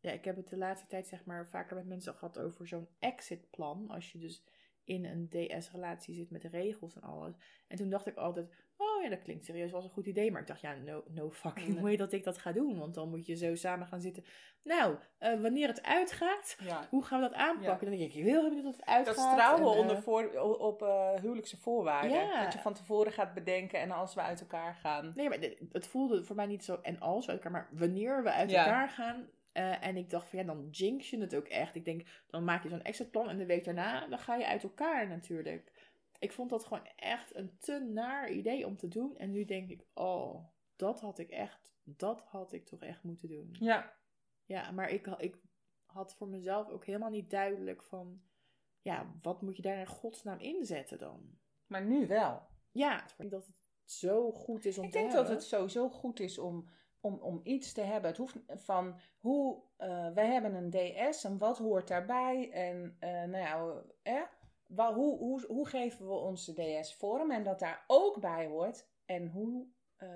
[0.00, 2.88] ja, ik heb het de laatste tijd zeg maar vaker met mensen gehad over zo'n
[2.98, 3.90] exitplan.
[3.90, 4.44] Als je dus
[4.84, 7.34] in een DS-relatie zit met regels en alles.
[7.68, 10.30] En toen dacht ik altijd, oh ja, dat klinkt serieus als een goed idee.
[10.30, 12.78] Maar ik dacht, ja, no, no fucking way dat ik dat ga doen.
[12.78, 14.24] Want dan moet je zo samen gaan zitten.
[14.62, 16.86] Nou, eh, wanneer het uitgaat, Ja.
[16.90, 17.88] hoe gaan we dat aanpakken?
[17.88, 19.16] Dan denk ik, ik wil helemaal niet dat het Dat uitgaat.
[19.16, 22.10] is trouwen En, eh, onder voor, op eh, huwelijkse voorwaarden.
[22.10, 22.42] Ja.
[22.44, 25.12] Dat je van tevoren gaat bedenken en als we uit elkaar gaan.
[25.16, 25.38] Nee, maar
[25.72, 28.52] het voelde voor mij niet zo en als we uit elkaar, maar wanneer we uit
[28.52, 29.28] elkaar gaan.
[29.80, 31.74] En ik dacht van ja, dan jinx je het ook echt.
[31.74, 34.62] Ik denk, dan maak je zo'n exitplan en de week daarna, dan ga je uit
[34.62, 35.72] elkaar natuurlijk.
[36.20, 39.16] Ik vond dat gewoon echt een te naar idee om te doen.
[39.16, 40.44] En nu denk ik, oh,
[40.76, 43.56] dat had ik echt, dat had ik toch echt moeten doen.
[43.58, 43.98] Ja.
[44.44, 45.40] Ja, maar ik, ik
[45.84, 48.22] had voor mezelf ook helemaal niet duidelijk van,
[48.80, 51.38] ja, wat moet je daar in godsnaam inzetten dan?
[51.66, 52.48] Maar nu wel.
[52.70, 55.30] Ja, ik denk dat het zo goed is om Ik te denk hebben.
[55.30, 56.68] dat het sowieso goed is om,
[57.00, 58.10] om, om iets te hebben.
[58.10, 62.50] Het hoeft van hoe eh, wij hebben een DS en wat hoort daarbij.
[62.50, 64.22] En eh, nou ja, eh,
[64.76, 68.86] hoe, hoe, hoe geven we onze DS vorm en dat daar ook bij hoort.
[69.04, 69.66] En hoe,
[69.96, 70.08] eh,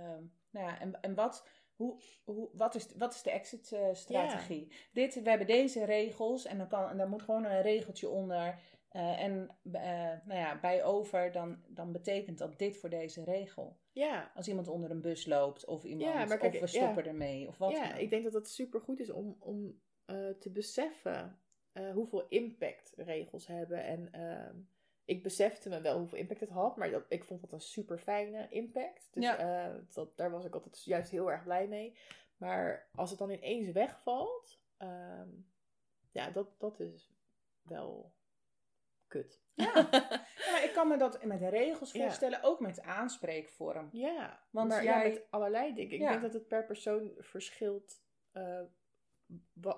[0.50, 4.72] nou ja, en, en wat, hoe, hoe, wat, is, wat is de exit-strategie?
[4.92, 8.58] Dit, we hebben deze regels en dan, kan, en dan moet gewoon een regeltje onder.
[8.88, 9.82] eh, en eh,
[10.24, 13.76] nou ja, bij over, dan, dan betekent dat dit voor deze regel.
[13.92, 16.82] Ja, Als iemand onder een bus loopt of iemand, Ja, maar kijk, of we ja.
[16.82, 20.28] stoppen ermee of wat ja ik denk dat het super goed is om, om eh,
[20.28, 21.38] te beseffen
[21.74, 23.84] eh, hoeveel impact regels hebben.
[23.84, 24.56] En ehm,
[25.04, 27.98] ik besefte me wel hoeveel impact het had, maar dat, ik vond dat een super
[27.98, 29.08] fijne impact.
[29.12, 29.36] Dus Ja.
[29.38, 31.98] eh, dat, daar was ik altijd juist heel erg blij mee.
[32.36, 35.28] Maar als het dan ineens wegvalt, ehm,
[36.10, 37.12] ja, dat, dat is
[37.62, 38.12] wel
[39.06, 39.42] kut.
[39.54, 39.72] Ja.
[40.44, 42.02] Ja, maar ik kan me dat met de regels Ja.
[42.04, 43.88] voorstellen, ook met aanspreekvorm.
[43.92, 45.92] Ja, Want maar jij- ja, met allerlei dingen.
[45.92, 48.02] Ik denk dat het per persoon verschilt
[48.32, 48.60] eh,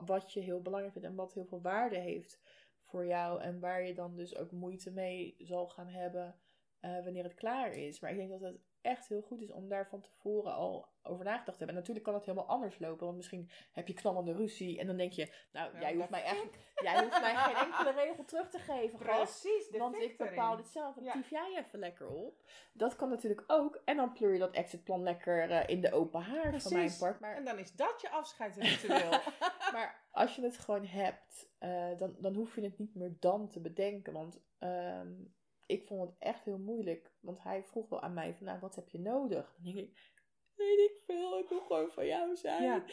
[0.07, 2.41] wat je heel belangrijk vindt en wat heel veel waarde heeft
[2.83, 3.41] voor jou.
[3.41, 6.37] En waar je dan dus ook moeite mee zal gaan hebben
[6.81, 8.01] eh, wanneer het klaar is.
[8.01, 11.25] Maar ik denk dat het echt heel goed is om daar van tevoren al over
[11.25, 11.69] nagedacht te hebben.
[11.69, 13.05] En natuurlijk kan het helemaal anders lopen.
[13.05, 15.33] Want misschien heb je knallende ruzie en dan denk je...
[15.53, 18.99] Nou, Ja, jij, hoeft mij eigenlijk, jij hoeft mij geen enkele regel terug te geven.
[18.99, 20.95] Precies, Want ik bepaal dit zelf.
[21.01, 21.13] Ja.
[21.13, 22.43] tief jij even lekker op.
[22.73, 23.81] Dat kan natuurlijk ook.
[23.85, 26.99] En dan pleur je dat exitplan lekker eh, in de open haard van mijn Precies.
[26.99, 27.21] part.
[27.21, 29.11] Maar, En dan is dat je afscheidsritueel.
[29.73, 33.49] maar als je het gewoon hebt, eh, dan, dan hoef je het niet meer dan
[33.49, 34.13] te bedenken.
[34.13, 35.13] Want ehm,
[35.67, 37.13] ik vond het echt heel moeilijk.
[37.21, 39.55] Want hij vroeg wel aan mij van, nou, wat heb je nodig?
[39.55, 39.99] Dan denk ik,
[40.55, 41.39] weet ik veel.
[41.39, 42.63] Ik wil gewoon van jou zijn.
[42.63, 42.85] Ja.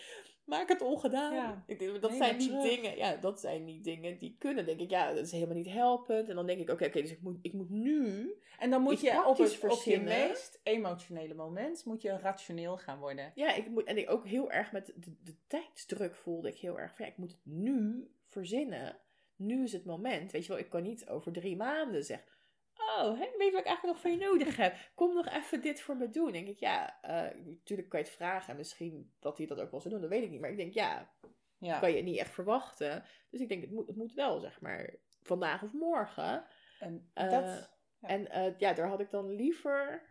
[0.46, 1.34] Maak het ongedaan.
[1.34, 1.64] Ja.
[1.68, 2.64] Ik denk, dat zijn niet terug.
[2.64, 2.98] dingen.
[2.98, 4.66] Ja, dat zijn niet dingen die kunnen.
[4.66, 6.30] denk ik, ja, dat is helemaal niet helpend.
[6.30, 9.02] En dan denk ik, oké, oké, dus ik moet, ik moet nu En dan moet
[9.02, 13.32] je op, het, op je meest emotionele moment moet je rationeel gaan worden.
[13.36, 16.80] Ja, ik moet, en ik ook heel erg met de, de tijdsdruk voelde ik heel
[16.80, 18.98] erg van, ja, ik moet het nu verzinnen.
[19.36, 20.32] Nu is het moment.
[20.32, 22.33] Weet je wel, ik kan niet over drie maanden zeggen,
[22.78, 24.76] oh, hè, weet je wat ik eigenlijk nog van je nodig heb?
[24.96, 26.32] Kom nog even dit voor me doen.
[26.32, 29.72] denk ik, ja, eh, natuurlijk kan je het vragen en misschien dat hij dat ook
[29.72, 30.40] wel zou doen, dat weet ik niet.
[30.42, 31.12] Maar ik denk, ja,
[31.58, 31.80] Ja.
[31.80, 33.06] kan je niet echt verwachten.
[33.30, 36.46] Dus ik denk, het moet, het moet wel, zeg maar, vandaag of morgen.
[36.80, 38.08] En Eh, dat, Ja.
[38.10, 40.10] En eh, ja, daar had ik dan liever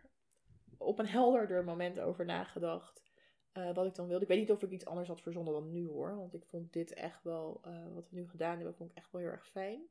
[0.77, 3.01] op een helderder moment over nagedacht.
[3.73, 4.21] wat ik dan wilde.
[4.23, 6.15] Ik weet niet of ik iets anders had verzonnen dan nu hoor.
[6.17, 7.61] Want ik vond dit echt wel,
[7.93, 9.81] wat we nu gedaan hebben, vond ik echt wel heel erg fijn.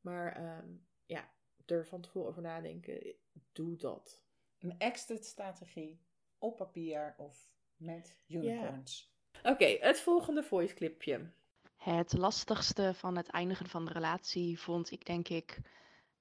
[0.00, 0.68] Maar ehm,
[1.06, 1.28] ja,
[1.66, 3.14] er van tevoren over nadenken,
[3.52, 4.22] doe dat.
[4.58, 6.00] een exit strategie
[6.38, 9.12] op papier of met unicorns.
[9.42, 11.32] Oké, het volgende voice clipje.
[11.76, 15.60] Het lastigste van het eindigen van de relatie vond ik denk ik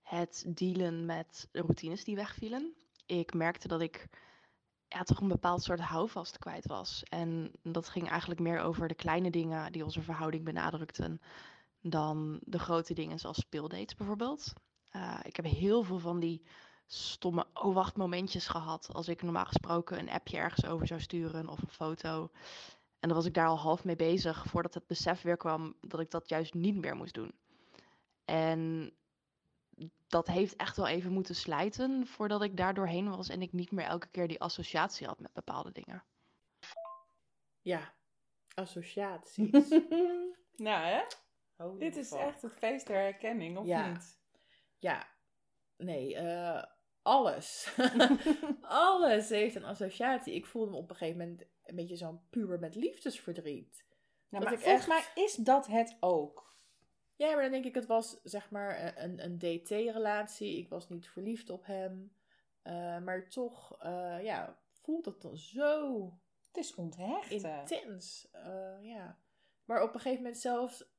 [0.02, 2.76] het dealen met de routines die wegvielen.
[3.06, 4.08] Ik merkte dat ik
[4.88, 7.04] ja, toch een bepaald soort houvast kwijt was.
[7.04, 11.22] En dat ging eigenlijk meer over de kleine dingen die onze verhouding benadrukten
[11.82, 14.54] dan de grote dingen zoals speeldates bijvoorbeeld.
[14.94, 16.42] Eh, ik heb heel veel van die
[16.86, 21.48] stomme oh wacht momentjes gehad als ik normaal gesproken een appje ergens over zou sturen
[21.48, 22.30] of een foto.
[23.00, 26.00] En dan was ik daar al half mee bezig voordat het besef weer kwam dat
[26.00, 27.32] ik dat juist niet meer moest doen.
[28.26, 28.92] En
[30.08, 33.72] dat heeft echt wel even moeten slijten voordat ik daar doorheen was en ik niet
[33.72, 36.04] meer elke keer die associatie had met bepaalde dingen.
[37.62, 37.94] Ja,
[38.54, 39.70] associaties.
[40.68, 41.02] nou hè,
[41.56, 42.20] Holy dit is fuck.
[42.20, 43.90] echt het feest der herkenning, of Ja.
[43.90, 44.22] niet?
[44.84, 45.08] Ja,
[45.78, 46.64] nee, eh,
[47.02, 47.74] alles.
[48.62, 50.34] alles heeft een associatie.
[50.34, 53.86] Ik voelde me op een gegeven moment een beetje zo'n puber met liefdesverdriet.
[54.30, 56.56] Maar ik volgens echt- mij is dat het ook.
[57.16, 60.58] Ja, maar dan denk ik, het was zeg maar een, een DT-relatie.
[60.58, 62.16] Ik was niet verliefd op hem.
[62.62, 66.04] Eh, maar toch, eh, ja, voelt het dan zo
[66.48, 67.32] Het is onthecht.
[67.32, 68.28] intens.
[68.82, 69.20] Ja.
[69.66, 70.93] Maar op een gegeven moment zelfs,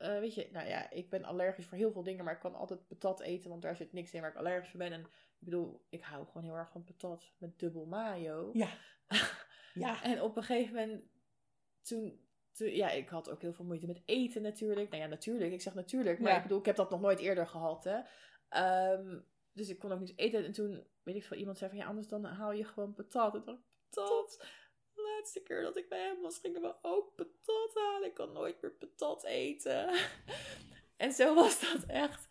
[0.00, 2.54] eh, weet je, nou ja, ik ben allergisch voor heel veel dingen, maar ik kan
[2.54, 4.92] altijd patat eten, want daar zit niks in waar ik allergisch voor ben.
[4.92, 8.50] En ik bedoel, ik hou gewoon heel erg van patat met dubbel mayo.
[8.52, 8.68] Ja.
[9.74, 10.02] Ja.
[10.02, 11.04] En op een gegeven moment,
[11.82, 12.20] toen,
[12.52, 14.90] toen, ja, ik had ook heel veel moeite met eten natuurlijk.
[14.90, 16.36] Nou ja, natuurlijk, ik zeg natuurlijk, maar Ja.
[16.36, 18.00] ik bedoel, ik heb dat nog nooit eerder gehad, hè.
[18.48, 19.20] Ehm,
[19.52, 20.44] dus ik kon ook niet eten.
[20.44, 23.34] En toen, weet ik veel, iemand zei van, ja, anders dan haal je gewoon patat.
[23.34, 24.46] En toen dacht ik, patat?
[25.10, 28.08] De laatste keer dat ik bij hem was, gingen we ook patat halen.
[28.08, 29.90] Ik kan nooit meer patat eten.
[30.96, 32.28] en zo was dat echt.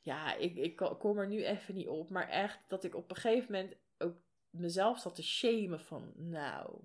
[0.00, 2.10] Ja, ik, ik ko- kom er nu even niet op.
[2.10, 4.16] Maar echt dat ik op een gegeven moment ook
[4.50, 6.80] mezelf zat te shamen van, nou,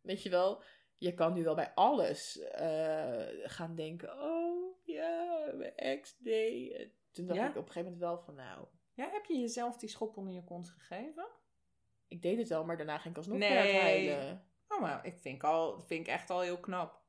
[0.00, 0.62] weet je wel,
[0.96, 6.72] je kan nu wel bij alles eh, gaan denken, oh ja, mijn ex deed.
[6.72, 7.44] En Toen dacht Ja?
[7.48, 10.34] ik op een gegeven moment wel van, nou, ja, heb je jezelf die schop onder
[10.34, 11.26] je kont gegeven?
[12.08, 13.48] ik deed het wel, maar daarna ging ik alsnog Nee.
[13.62, 14.46] weer huilen.
[14.78, 17.00] Oh, maar ik vind, al, vind ik echt al heel knap.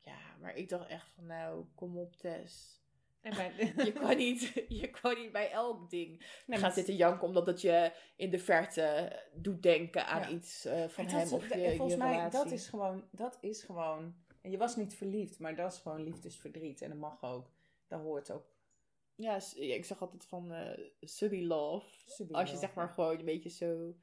[0.00, 2.76] Ja, maar ik dacht echt van, nou, kom op Tess.
[3.20, 7.26] En bij, Je kan niet, je kan niet bij elk ding Nee, gaan zitten janken
[7.26, 10.28] omdat het je in de verte doet denken aan Ja.
[10.28, 12.38] iets eh, van hem dat- of dat- je, volgens je mij, relatie.
[12.42, 16.02] dat is gewoon, dat is gewoon, en je was niet verliefd, maar dat is gewoon
[16.02, 16.82] liefdesverdriet.
[16.82, 17.50] En dat mag ook.
[17.88, 18.46] Dat hoort ook.
[19.14, 21.86] Ja, ik zeg altijd van eh subby love.
[22.06, 22.92] Subby Als je love, zeg maar ja.
[22.92, 23.94] gewoon een beetje zo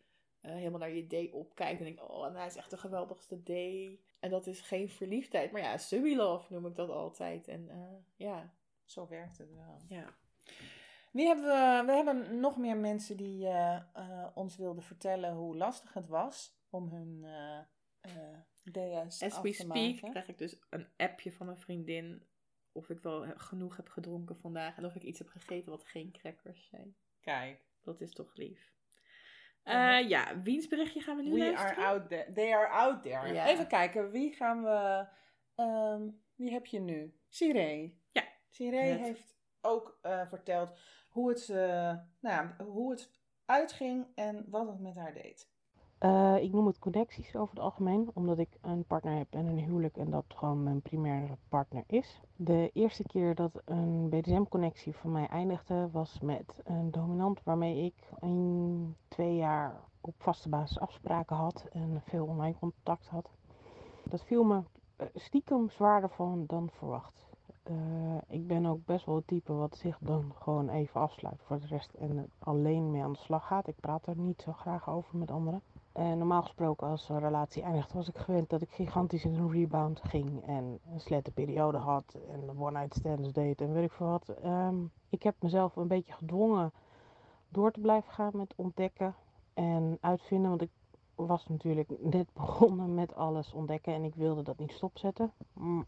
[0.46, 3.44] eh, helemaal naar je day opkijkt en denkt, oh, en hij is echt de geweldigste
[3.44, 4.00] day.
[4.20, 7.48] En dat is geen verliefdheid, maar ja, subby love noem ik dat altijd.
[7.48, 9.82] En eh, ja, Zo werkt het wel.
[9.88, 10.16] ja.
[11.12, 11.84] Wie hebben we?
[11.86, 16.90] We hebben nog meer mensen die eh, ons wilden vertellen hoe lastig het was om
[16.90, 17.26] hun
[18.72, 20.10] DS As af we te speak maken.
[20.10, 22.24] krijg ik dus een appje van een vriendin
[22.72, 26.12] of ik wel genoeg heb gedronken vandaag en of ik iets heb gegeten wat geen
[26.12, 26.96] crackers zijn.
[27.22, 28.75] Kijk, Dat is toch lief.
[29.66, 29.98] Ja.
[30.00, 31.76] Eh, ja, wiens berichtje gaan we nu we luisteren?
[31.76, 32.32] are out there.
[32.32, 33.34] They are out there.
[33.34, 33.48] Ja.
[33.48, 35.08] Even kijken, wie gaan we...
[35.56, 37.20] ehm, wie heb je nu?
[37.30, 38.04] Siree.
[38.12, 38.24] Ja.
[38.58, 39.00] Net.
[39.00, 43.12] heeft ook eh, verteld hoe het, eh, nou ja, hoe het
[43.46, 45.54] uitging en wat het met haar deed.
[45.98, 49.60] Eh, ik noem het connecties over het algemeen, omdat ik een partner heb en een
[49.60, 52.22] huwelijk en dat gewoon mijn primaire partner is.
[52.36, 57.94] De eerste keer dat een BDSM-connectie van mij eindigde was met een dominant waarmee ik
[58.20, 63.30] een, twee jaar op vaste basis afspraken had en veel online contact had.
[64.04, 64.62] Dat viel me
[64.96, 67.30] eh, stiekem zwaarder van dan verwacht.
[67.64, 67.74] Eh,
[68.28, 71.68] ik ben ook best wel het type wat zich dan gewoon even afsluit voor de
[71.68, 73.68] rest en alleen mee aan de slag gaat.
[73.68, 75.62] Ik praat er niet zo graag over met anderen.
[75.96, 79.52] En normaal gesproken als een relatie eindigt was ik gewend dat ik gigantisch in een
[79.52, 83.92] rebound ging en een slette periode had en een one-night stands deed en weet ik
[83.92, 84.30] veel wat.
[84.30, 84.76] Ehm,
[85.10, 86.72] ik heb mezelf een beetje gedwongen
[87.50, 89.16] door te blijven gaan met ontdekken
[89.54, 90.70] en uitvinden, want ik
[91.16, 95.32] was natuurlijk net begonnen met alles ontdekken en ik wilde dat niet stopzetten.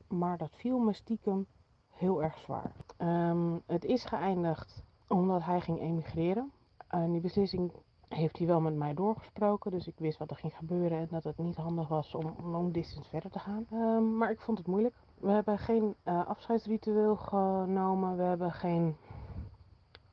[0.07, 1.47] Maar dat viel me stiekem
[1.89, 2.71] heel erg zwaar.
[2.97, 6.51] Ehm, het is geëindigd omdat hij ging emigreren.
[6.87, 7.71] En die beslissing
[8.07, 9.71] heeft hij wel met mij doorgesproken.
[9.71, 12.73] Dus ik wist wat er ging gebeuren en dat het niet handig was om long
[12.73, 13.65] distance verder te gaan.
[13.71, 14.95] Ehm, maar ik vond het moeilijk.
[15.17, 18.17] We hebben geen eh, afscheidsritueel genomen.
[18.17, 18.95] We hebben geen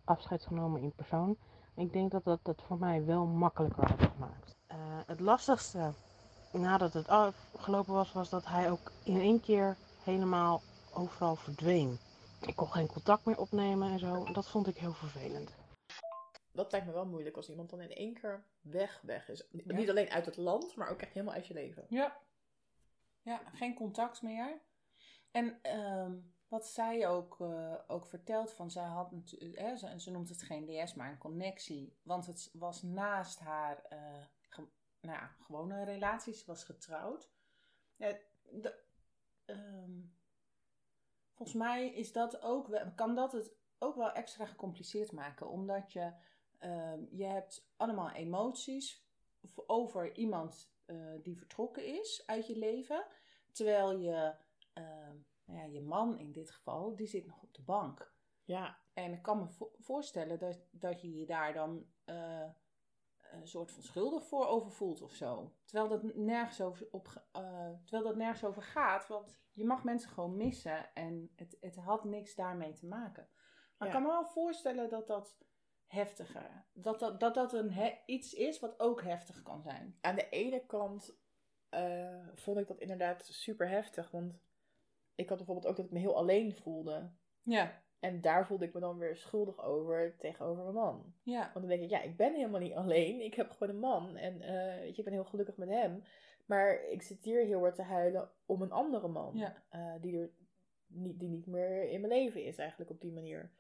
[0.05, 1.37] afscheid genomen in persoon.
[1.75, 4.57] Ik denk dat dat het voor mij wel makkelijker had gemaakt.
[4.67, 4.77] Eh,
[5.07, 5.93] het lastigste
[6.53, 11.99] nadat het afgelopen was, was dat hij ook in één keer helemaal overal verdween.
[12.41, 14.25] Ik kon geen contact meer opnemen en zo.
[14.33, 15.55] Dat vond ik heel vervelend.
[16.55, 19.49] Dat lijkt me wel moeilijk als iemand dan in één keer weg, weg is.
[19.51, 19.75] Ja.
[19.75, 21.87] Niet alleen uit het land, maar ook echt helemaal uit je leven.
[21.89, 22.17] Ja.
[23.23, 24.61] Ja, geen contact meer.
[25.31, 26.17] En ehm,
[26.49, 30.67] wat zij ook, eh, ook vertelt, van zij had hè, ze, ze noemt het geen
[30.87, 31.97] DS, maar een connectie.
[32.03, 34.69] Want het was naast haar eh, ge-
[35.01, 37.31] nou ja, gewone relatie, ze was getrouwd.
[37.97, 38.17] Ja,
[38.51, 38.83] de-
[39.45, 40.01] ehm,
[41.35, 46.13] volgens mij is dat ook, kan dat het ook wel extra gecompliceerd maken, omdat je,
[46.65, 49.07] ehm, je hebt allemaal emoties
[49.67, 53.07] over iemand eh, die vertrokken is uit je leven.
[53.53, 54.35] Terwijl je,
[54.73, 58.13] ehm, nou ja, je man in dit geval, die zit nog op de bank.
[58.45, 62.49] Ja, En ik kan me vo- voorstellen dat, dat je je daar dan eh,
[63.33, 65.53] een soort van schuldig voor over voelt of zo.
[65.65, 69.07] Terwijl dat nergens over, op, eh, terwijl dat nergens over gaat.
[69.09, 73.29] Want je mag mensen gewoon missen en het, het had niks daarmee te maken.
[73.79, 73.87] Maar Ja.
[73.87, 75.37] ik kan me wel voorstellen dat dat
[75.87, 79.97] heftiger, dat dat, dat, dat een he- iets is wat ook heftig kan zijn.
[80.01, 81.17] aan de ene kant
[81.69, 84.11] eh, vond ik dat inderdaad super heftig.
[84.11, 84.35] Want
[85.15, 87.11] ik had bijvoorbeeld ook dat ik me heel alleen voelde.
[87.43, 87.83] Ja.
[87.99, 91.15] En daar voelde ik me dan weer schuldig over tegenover mijn man.
[91.23, 91.41] Ja.
[91.41, 93.21] Want dan denk ik, ja, ik ben helemaal niet alleen.
[93.21, 94.17] Ik heb gewoon een man.
[94.17, 96.05] En eh, weet je, ik ben heel gelukkig met hem.
[96.47, 99.37] Maar ik zit hier heel hard te huilen om een andere man.
[99.37, 99.63] Ja.
[99.69, 100.31] eh, die, er
[100.87, 103.51] niet, die niet meer in mijn leven is eigenlijk op die manier.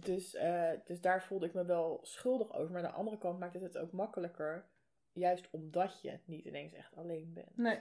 [0.00, 2.72] Dus, eh, dus daar voelde ik me wel schuldig over.
[2.72, 4.68] Maar aan de andere kant maakt het het ook makkelijker.
[5.12, 7.56] Juist omdat je niet ineens echt alleen bent.
[7.56, 7.80] Nee.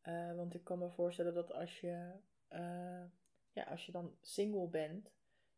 [0.00, 2.12] Eh, want ik kan me voorstellen dat als je,
[2.48, 3.04] eh,
[3.52, 5.12] ja, als je dan single bent,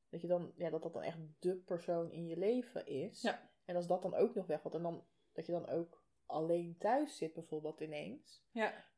[0.09, 3.23] dat, je dan, ja, dat dat dan echt de persoon in je leven is.
[3.23, 3.51] Ja.
[3.65, 7.17] En als dat dan ook nog wegvalt en dan, dat je dan ook alleen thuis
[7.17, 8.45] zit bijvoorbeeld ineens.
[8.51, 8.89] Ja.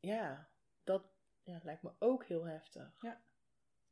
[0.00, 0.48] Ja,
[0.84, 1.04] dat
[1.42, 3.00] ja, lijkt me ook heel heftig.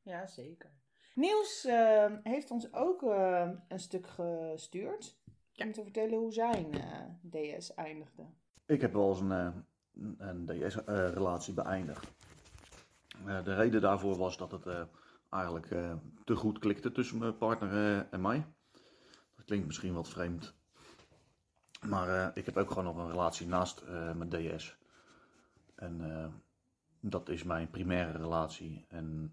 [0.03, 0.81] Ja, zeker.
[1.15, 5.19] Niels eh, heeft ons ook eh, een stuk gestuurd.
[5.57, 8.23] Om te vertellen hoe zijn eh, DS eindigde.
[8.67, 9.53] Ik heb wel eens een, eh,
[10.19, 12.13] een DS-relatie beëindigd.
[13.27, 14.83] Eh, de reden daarvoor was dat het eh,
[15.31, 15.93] eigenlijk eh,
[16.25, 18.47] te goed klikte tussen mijn partner en mij.
[19.37, 20.55] Dat klinkt misschien wat vreemd.
[21.89, 24.77] Maar eh, ik heb ook gewoon nog een relatie naast eh, mijn DS.
[25.75, 26.27] En eh,
[27.01, 28.85] dat is mijn primaire relatie.
[28.89, 29.33] En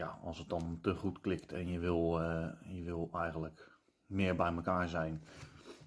[0.00, 4.36] ja, als het dan te goed klikt en je wil, eh, je wil eigenlijk meer
[4.36, 5.22] bij elkaar zijn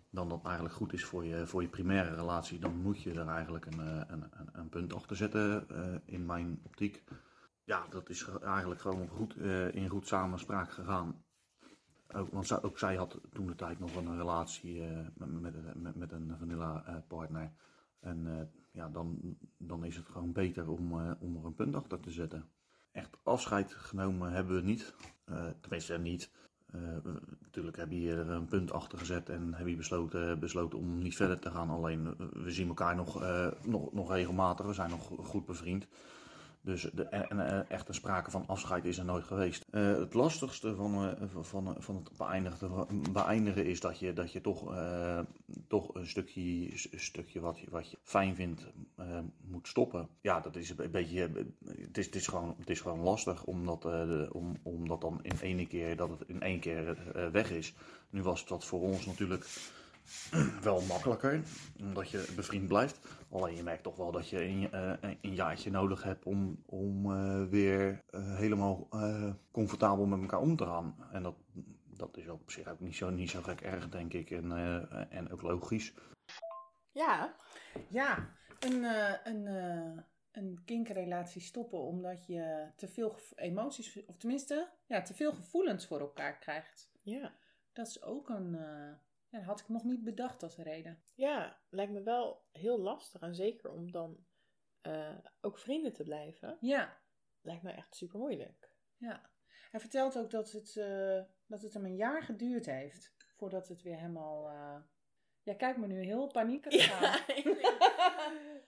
[0.09, 3.27] dan dat eigenlijk goed is voor je, voor je primaire relatie, dan moet je er
[3.27, 7.03] eigenlijk een, eh, een, een, een punt achter zetten eh, in mijn optiek.
[7.63, 9.35] Ja, dat is ge- eigenlijk gewoon goed,
[9.73, 11.23] in goed samenspraak gegaan.
[12.07, 14.81] Ook, want zij, ook zij had toen de tijd nog een relatie
[15.15, 15.41] met,
[15.75, 17.51] met, met, een vanilla partner.
[17.99, 22.11] En ja, dan, dan is het gewoon beter om, om er een punt achter te
[22.11, 22.49] zetten.
[22.93, 24.93] Echt afscheid genomen hebben we niet.
[25.25, 26.29] Eh, tenminste, niet.
[26.71, 30.97] We- natuurlijk heb je er een punt achter gezet en heb je besloten, besloten om
[31.01, 31.69] niet verder te gaan.
[31.69, 35.87] Alleen we zien elkaar nog, eh, nog, nog regelmatig, we zijn nog go- goed bevriend.
[36.63, 39.65] Dus de, en, eh, echt een sprake van afscheid is er nooit geweest.
[39.71, 44.41] Eh, het lastigste van, eh, van, van, het beëindigen, beëindigen is dat je, dat je
[44.41, 44.75] toch,
[45.67, 48.65] toch een stukje, stukje wat, je, wat je fijn vindt
[49.41, 50.07] moet stoppen.
[50.21, 51.31] Ja, dat is een beetje.
[51.65, 53.85] Het is, het is, gewoon, het is gewoon lastig omdat,
[54.31, 56.97] om, omdat dan in één keer dat het in één keer
[57.31, 57.73] weg is.
[58.09, 59.45] Nu was dat voor ons natuurlijk
[60.61, 61.41] wel makkelijker,
[61.79, 62.99] omdat je bevriend blijft.
[63.33, 67.11] Alleen je merkt toch wel dat je een, eh, een jaartje nodig hebt om, om
[67.13, 70.95] eh, weer eh, helemaal eh, comfortabel met elkaar om te gaan.
[71.11, 71.35] En dat,
[71.97, 74.31] dat is op zich ook niet zo, niet zo gek erg, denk ik.
[74.31, 75.93] En, eh, en ook logisch.
[76.91, 77.35] Ja,
[77.89, 78.29] Ja,
[78.59, 85.01] een, eh, een, eh, een kinkrelatie stoppen omdat je te veel emoties, of tenminste, ja,
[85.01, 86.91] te veel gevoelens voor elkaar krijgt.
[87.01, 87.33] ja.
[87.73, 88.91] Dat is ook een, eh,
[89.33, 91.03] ja, dat had ik nog niet bedacht als reden.
[91.13, 93.21] Ja, lijkt me wel heel lastig.
[93.21, 94.25] En zeker om dan
[94.81, 96.57] eh, ook vrienden te blijven.
[96.59, 97.01] Ja,
[97.41, 98.71] Lijkt me echt super moeilijk.
[98.97, 99.31] ja.
[99.71, 103.81] Hij vertelt ook dat het, eh, dat het hem een jaar geduurd heeft voordat het
[103.81, 104.47] weer helemaal...
[104.49, 104.75] eh,
[105.43, 107.19] Ja, kijk me nu heel paniekerig aan.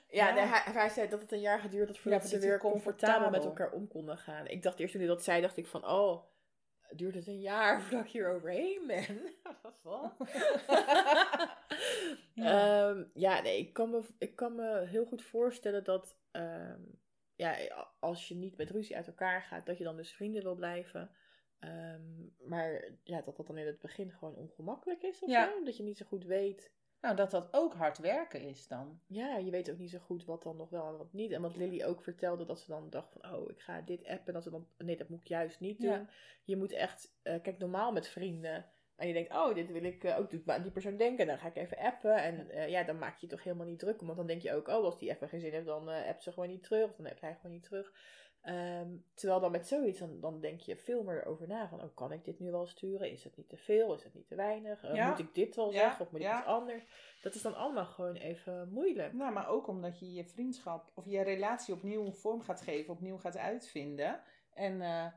[0.07, 0.33] Ja, Ja.
[0.33, 3.29] nee, hij, hij zei dat het een jaar geduurd had voordat Ja, ze weer comfortabel
[3.29, 4.47] met elkaar om konden gaan.
[4.47, 6.23] Ik dacht eerst toen hij dat zei, dacht ik van, oh,
[6.95, 9.21] duurt het een jaar voordat ik hier overheen ben?
[9.83, 10.13] Wat?
[12.33, 12.89] Ja.
[12.89, 16.81] Ehm, ja, nee, ik kan, me, ik kan me heel goed voorstellen dat ehm,
[17.35, 17.55] ja,
[17.99, 21.11] als je niet met ruzie uit elkaar gaat, dat je dan dus vrienden wil blijven.
[21.59, 22.01] Ehm,
[22.47, 25.51] maar ja, dat dat dan in het begin gewoon ongemakkelijk is of Ja.
[25.51, 25.63] zo.
[25.63, 26.71] Dat je niet zo goed weet.
[27.05, 28.99] Nou, dat dat ook hard werken is dan.
[29.07, 31.31] Ja, je weet ook niet zo goed wat dan nog wel en wat niet.
[31.31, 34.33] En wat Lily ook vertelde, dat ze dan dacht van, oh, ik ga dit appen.
[34.33, 35.91] Dat ze dan, nee, dat moet ik juist niet doen.
[35.91, 36.07] Ja.
[36.43, 38.65] Je moet echt, eh, kijk, normaal met vrienden.
[38.95, 41.27] En je denkt, oh, dit wil ik eh, ook doet me aan die persoon denken.
[41.27, 42.15] Dan ga ik even appen.
[42.15, 44.05] En eh, ja, dan maak je je toch helemaal niet druk om.
[44.05, 46.23] Want dan denk je ook, oh, als die even geen zin heeft, dan eh appt
[46.23, 46.89] ze gewoon niet terug.
[46.89, 47.93] Of dan appt hij gewoon niet terug.
[48.45, 51.67] Ehm, terwijl dan met zoiets, dan, dan denk je veel meer over na.
[51.67, 53.11] Van, oh, kan ik dit nu wel sturen?
[53.11, 53.93] Is het niet te veel?
[53.93, 54.83] Is het niet te weinig?
[54.83, 55.09] Eh, Ja.
[55.09, 56.05] Moet ik dit wel Ja, zeggen?
[56.05, 56.37] Of moet ik ja.
[56.37, 56.83] iets anders?
[57.21, 59.13] Dat is dan allemaal gewoon even moeilijk.
[59.13, 63.17] Nou, maar ook omdat je je vriendschap of je relatie opnieuw vorm gaat geven, opnieuw
[63.17, 64.21] gaat uitvinden.
[64.53, 65.11] En eh, eh,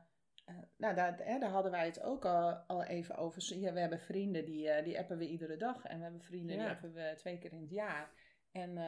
[0.77, 3.59] nou, daar, hè, daar hadden wij het ook al, al even over.
[3.59, 5.85] Ja, we hebben vrienden die, die appen we iedere dag.
[5.85, 8.11] En we hebben vrienden die appen we twee keer in het jaar.
[8.53, 8.79] En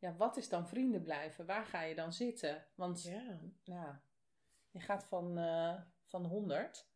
[0.00, 1.46] ja, wat is dan vrienden blijven?
[1.46, 2.66] Waar ga je dan zitten?
[2.74, 3.40] Want Ja.
[3.64, 3.94] nou,
[4.70, 5.74] je gaat van, eh,
[6.06, 6.88] van 100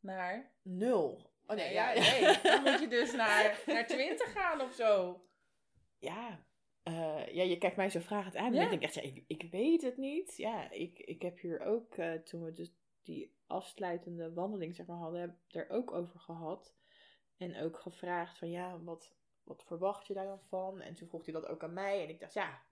[0.00, 0.52] naar.
[0.62, 1.30] Nul.
[1.46, 1.92] Oh nee, ja.
[1.92, 2.40] nee.
[2.42, 5.22] Dan moet je dus naar, naar 20 gaan of zo.
[5.98, 6.44] ja.
[6.82, 8.46] eh, ja, je kijkt mij zo vragend aan.
[8.46, 8.62] En Ja.
[8.62, 10.36] ik denk echt, ja, ik, ik weet het niet.
[10.36, 12.72] Ja, ik, ik heb hier ook, eh, toen we dus
[13.02, 16.74] die afsluitende wandeling zeg maar, hadden, heb ik er ook over gehad.
[17.36, 19.14] En ook gevraagd van, ja, wat,
[19.52, 20.80] wat verwacht je daar dan van?
[20.80, 22.02] En toen vroeg hij dat ook aan mij.
[22.02, 22.62] En ik dacht, ja,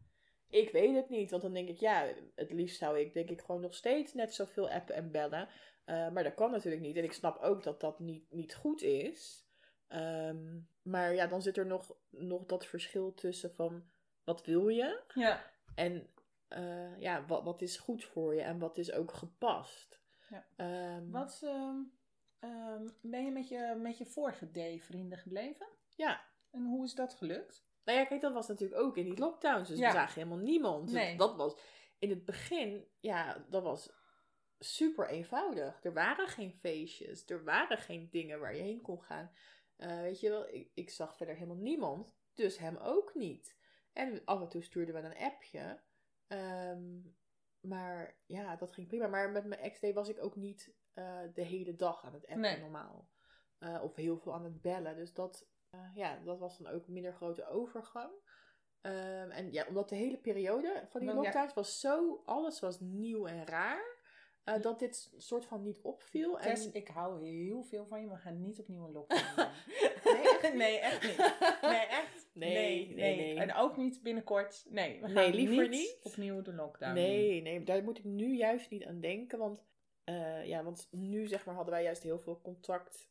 [0.50, 3.40] Ik weet het niet, want dan denk ik, ja, het liefst zou ik denk ik
[3.40, 5.48] gewoon nog steeds net zoveel appen en bellen.
[5.86, 6.96] Uh, maar dat kan natuurlijk niet.
[6.96, 9.48] En ik snap ook dat dat niet, niet goed is.
[9.88, 13.84] Um, maar ja, dan zit er nog, nog dat verschil tussen van
[14.24, 15.02] wat wil je?
[15.14, 15.50] Ja.
[15.74, 16.10] En
[16.48, 20.00] uh, ja, wat, wat is goed voor je en wat is ook gepast.
[20.28, 20.46] Ja.
[20.96, 21.92] Um, wat um,
[23.00, 25.66] ben je met je, met je vorige D-vrienden gebleven?
[25.94, 26.20] Ja.
[26.50, 27.68] En hoe is dat gelukt?
[27.84, 29.68] Nou ja, kijk, dat was natuurlijk ook in die lockdowns.
[29.68, 29.86] Dus Ja.
[29.86, 30.92] we zagen helemaal niemand.
[30.92, 31.08] Nee.
[31.08, 31.60] Dus dat was
[31.98, 33.92] in het begin, ja, dat was
[34.58, 35.84] super eenvoudig.
[35.84, 37.28] Er waren geen feestjes.
[37.28, 39.30] Er waren geen dingen waar je heen kon gaan.
[39.76, 42.16] Eh, weet je wel, ik, ik zag verder helemaal niemand.
[42.34, 43.58] Dus hem ook niet.
[43.92, 45.80] En af en toe stuurden we een appje.
[46.26, 47.00] Ehm,
[47.60, 49.06] maar ja, dat ging prima.
[49.06, 52.40] Maar met mijn ex-day was ik ook niet eh, de hele dag aan het appen
[52.40, 52.58] Nee.
[52.60, 53.08] normaal.
[53.58, 54.96] Eh, of heel veel aan het bellen.
[54.96, 58.10] Dus dat, eh, ja, dat was dan ook een minder grote overgang.
[58.80, 62.80] Ehm, en ja, omdat de hele periode van die ja- lockdowns was zo, alles was
[62.80, 63.98] nieuw en raar.
[64.44, 66.38] eh, dat dit soort van niet opviel.
[66.40, 66.54] En...
[66.54, 69.50] Tess, ik hou heel veel van je, maar we gaan niet opnieuw een lockdown.
[70.04, 71.16] Nee, echt nee, echt niet.
[71.62, 72.28] Nee, echt.
[72.32, 73.38] Nee, nee, nee.
[73.38, 74.66] En ook niet binnenkort.
[74.68, 75.98] Nee, we gaan Nee, liever niet, niet.
[76.02, 79.38] opnieuw de lockdown Nee, nee, daar moet ik nu juist niet aan denken.
[79.38, 79.64] Want,
[80.04, 83.08] eh, ja, want nu zeg maar, hadden wij juist heel veel contact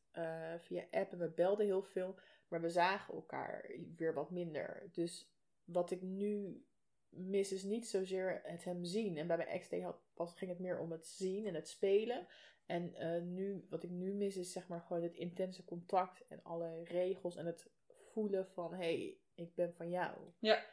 [0.60, 2.20] via app en we belden heel veel.
[2.50, 4.90] Maar we zagen elkaar weer wat minder.
[4.92, 5.32] Dus
[5.64, 6.64] wat ik nu
[7.10, 9.18] mis is niet zozeer het hem zien.
[9.18, 12.28] En bij mijn ex had, was, ging het meer om het zien en het spelen.
[12.66, 16.44] En eh, nu, wat ik nu mis is zeg maar gewoon het intense contact en
[16.44, 20.18] alle regels en het voelen van hé, hey, ik ben van jou.
[20.40, 20.66] Ja.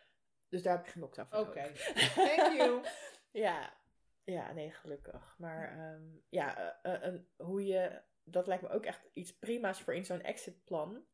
[0.48, 1.72] Dus daar heb ik geen lockdown voor Oké.
[2.14, 2.82] Thank you.
[3.30, 3.76] Ja,
[4.24, 5.34] ja, nee, gelukkig.
[5.38, 9.94] Maar ehm, ja, eh, eh, hoe je, dat lijkt me ook echt iets prima's voor
[9.94, 11.04] in zo'n exitplan.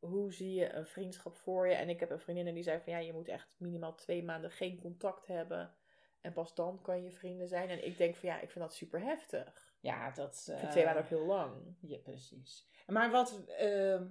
[0.00, 1.74] Hoe zie je een vriendschap voor je?
[1.74, 4.24] En ik heb een vriendin en die zei van ja, je moet echt minimaal twee
[4.24, 5.74] maanden geen contact hebben.
[6.20, 7.68] En pas dan kan je vrienden zijn.
[7.68, 9.74] En ik denk van ja, ik vind dat super heftig.
[9.80, 10.36] Ja, dat...
[10.36, 11.76] Ik vind eh, twee maanden ook heel lang.
[11.80, 12.68] Ja, precies.
[12.86, 14.06] Maar wat, ehm,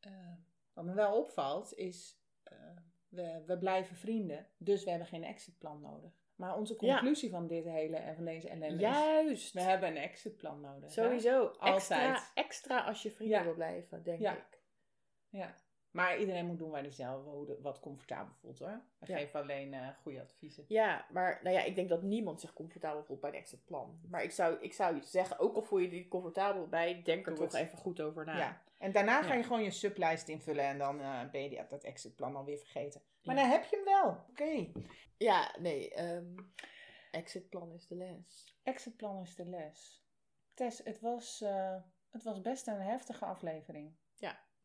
[0.00, 0.10] eh,
[0.72, 2.56] wat me wel opvalt is, eh,
[3.08, 6.20] we, we blijven vrienden, dus we hebben geen exitplan nodig.
[6.34, 6.94] Maar onze Ja.
[6.94, 9.52] conclusie van dit hele en van deze ellende is, Juist!
[9.52, 10.94] we hebben een exitplan nodig.
[10.94, 11.02] hè?
[11.02, 11.46] Sowieso.
[11.60, 12.30] Extra, Altijd.
[12.34, 13.44] extra als je vrienden Ja.
[13.44, 14.36] wil blijven, denk Ja.
[14.36, 14.51] ik.
[15.32, 15.54] Ja.
[15.90, 17.24] Maar iedereen moet doen waar hij zelf
[17.60, 18.80] wat comfortabel voelt hoor.
[18.98, 19.16] We Ja.
[19.16, 20.64] geven alleen eh, goede adviezen.
[20.68, 24.00] Ja, maar nou ja, ik denk dat niemand zich comfortabel voelt bij een exitplan.
[24.08, 27.02] Maar ik zou, ik zou je zeggen, ook al voel je je niet comfortabel bij,
[27.02, 27.66] denk er Doe toch het.
[27.66, 28.36] even goed over na.
[28.38, 28.62] Ja.
[28.78, 32.36] En daarna ga je gewoon je sublijst invullen en dan eh, ben je dat exitplan
[32.36, 33.02] alweer vergeten.
[33.22, 34.24] Maar dan heb je hem wel.
[34.30, 34.72] Oké.
[35.16, 36.34] Ja, nee, ehm,
[37.10, 38.56] exitplan is de les.
[38.62, 40.04] Exitplan is de les.
[40.54, 41.76] Tess, het was, eh,
[42.10, 43.94] het was best een heftige aflevering.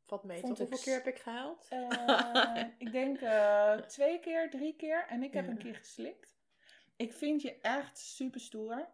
[0.08, 0.40] Vat mee.
[0.40, 1.68] Vond hoeveel ik keer heb ik gehaald?
[1.70, 5.06] Eh, ik denk eh, twee keer, drie keer.
[5.08, 5.52] En ik heb Ja.
[5.52, 6.38] een keer geslikt.
[6.96, 8.88] Ik vind je echt super stoer.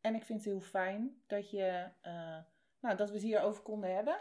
[0.00, 2.38] En ik vind het heel fijn dat, je, eh,
[2.80, 4.18] nou, dat we het hierover konden hebben.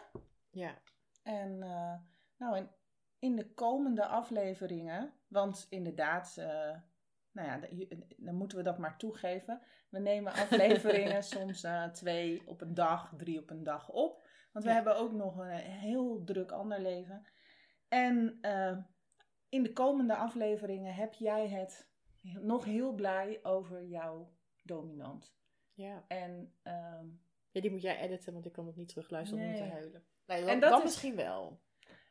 [0.50, 0.78] Ja.
[1.24, 1.58] En
[2.38, 2.72] nou, en
[3.20, 6.34] in de komende afleveringen, want inderdaad,
[7.32, 7.60] nou ja,
[8.18, 9.62] dan moeten we dat maar toegeven.
[9.90, 14.23] We nemen afleveringen soms twee op een dag, drie op een dag op.
[14.54, 14.76] Want we Ja.
[14.76, 17.26] hebben ook nog een heel druk ander leven.
[17.88, 18.78] En eh,
[19.50, 21.88] in de komende afleveringen heb jij het
[22.22, 25.34] nog heel blij over jouw dominant.
[25.74, 26.04] Ja.
[26.08, 27.06] En ehm,
[27.52, 29.62] ja, die moet jij editen, want ik kan het niet terugluisteren om Nee.
[29.62, 30.04] te huilen.
[30.26, 31.62] Nee, En dat, dat dat is- misschien wel.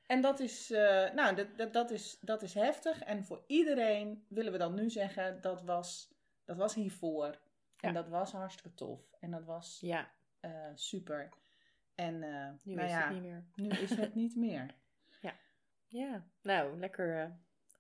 [0.07, 3.03] En dat is, eh, nou, dat, dat, dat, is, dat is heftig.
[3.03, 6.15] En voor iedereen willen we dan nu zeggen, dat was,
[6.45, 7.27] dat was hiervoor.
[7.81, 7.93] En Ja.
[7.93, 9.13] dat was hartstikke tof.
[9.21, 11.29] En dat was Ja, eh, super.
[12.03, 13.45] En eh, nu nou is ja, het niet meer.
[13.55, 14.67] nu is het niet meer.
[15.87, 17.31] Ja, nou, lekker eh,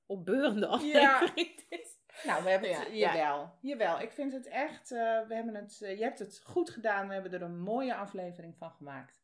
[0.06, 2.00] opbeurende aflevering dit.
[2.24, 3.14] Nou, we hebben het, Ja, ja.
[3.14, 4.00] jawel, jawel.
[4.00, 7.06] Ik vind het echt, eh, we hebben het, je hebt het goed gedaan.
[7.08, 9.22] We hebben er een mooie aflevering van gemaakt.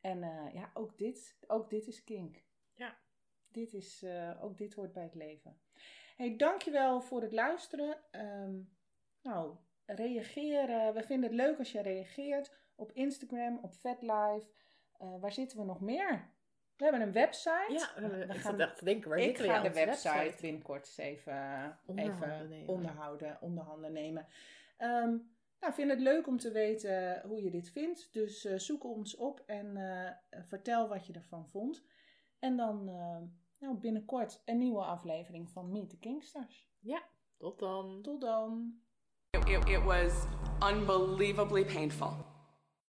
[0.00, 0.18] En
[0.52, 2.44] ja, ook dit, ook dit is kink.
[2.74, 2.98] Ja.
[3.48, 4.04] Dit is,
[4.40, 5.60] ook dit hoort bij het leven.
[6.16, 7.96] Hey, dankjewel voor het luisteren.
[8.10, 8.60] Ehm,
[9.22, 9.56] nou,
[9.86, 10.94] reageren.
[10.94, 14.46] We vinden het leuk als je reageert op Instagram, op VetLife.
[14.98, 16.32] Eh, waar zitten we nog meer?
[16.76, 17.66] We hebben een website.
[17.68, 21.78] Ja, we, we ik gaan te denken, waar ik ga de website, binnenkort eens even,
[21.86, 22.68] Onderhanden even nemen.
[22.68, 24.26] onderhouden, onderhanden nemen.
[24.76, 25.16] Ehm
[25.60, 28.12] nou, vind het leuk om te weten hoe je dit vindt.
[28.12, 31.84] Dus eh, zoek ons op en eh, vertel wat je ervan vond.
[32.38, 32.84] En dan
[33.60, 36.68] nou, binnenkort een nieuwe aflevering van Meet the Kingsters.
[37.38, 38.02] Tot dan.
[38.02, 38.80] Tot dan!
[39.30, 40.26] It, it, it was
[40.70, 42.33] unbelievably painful.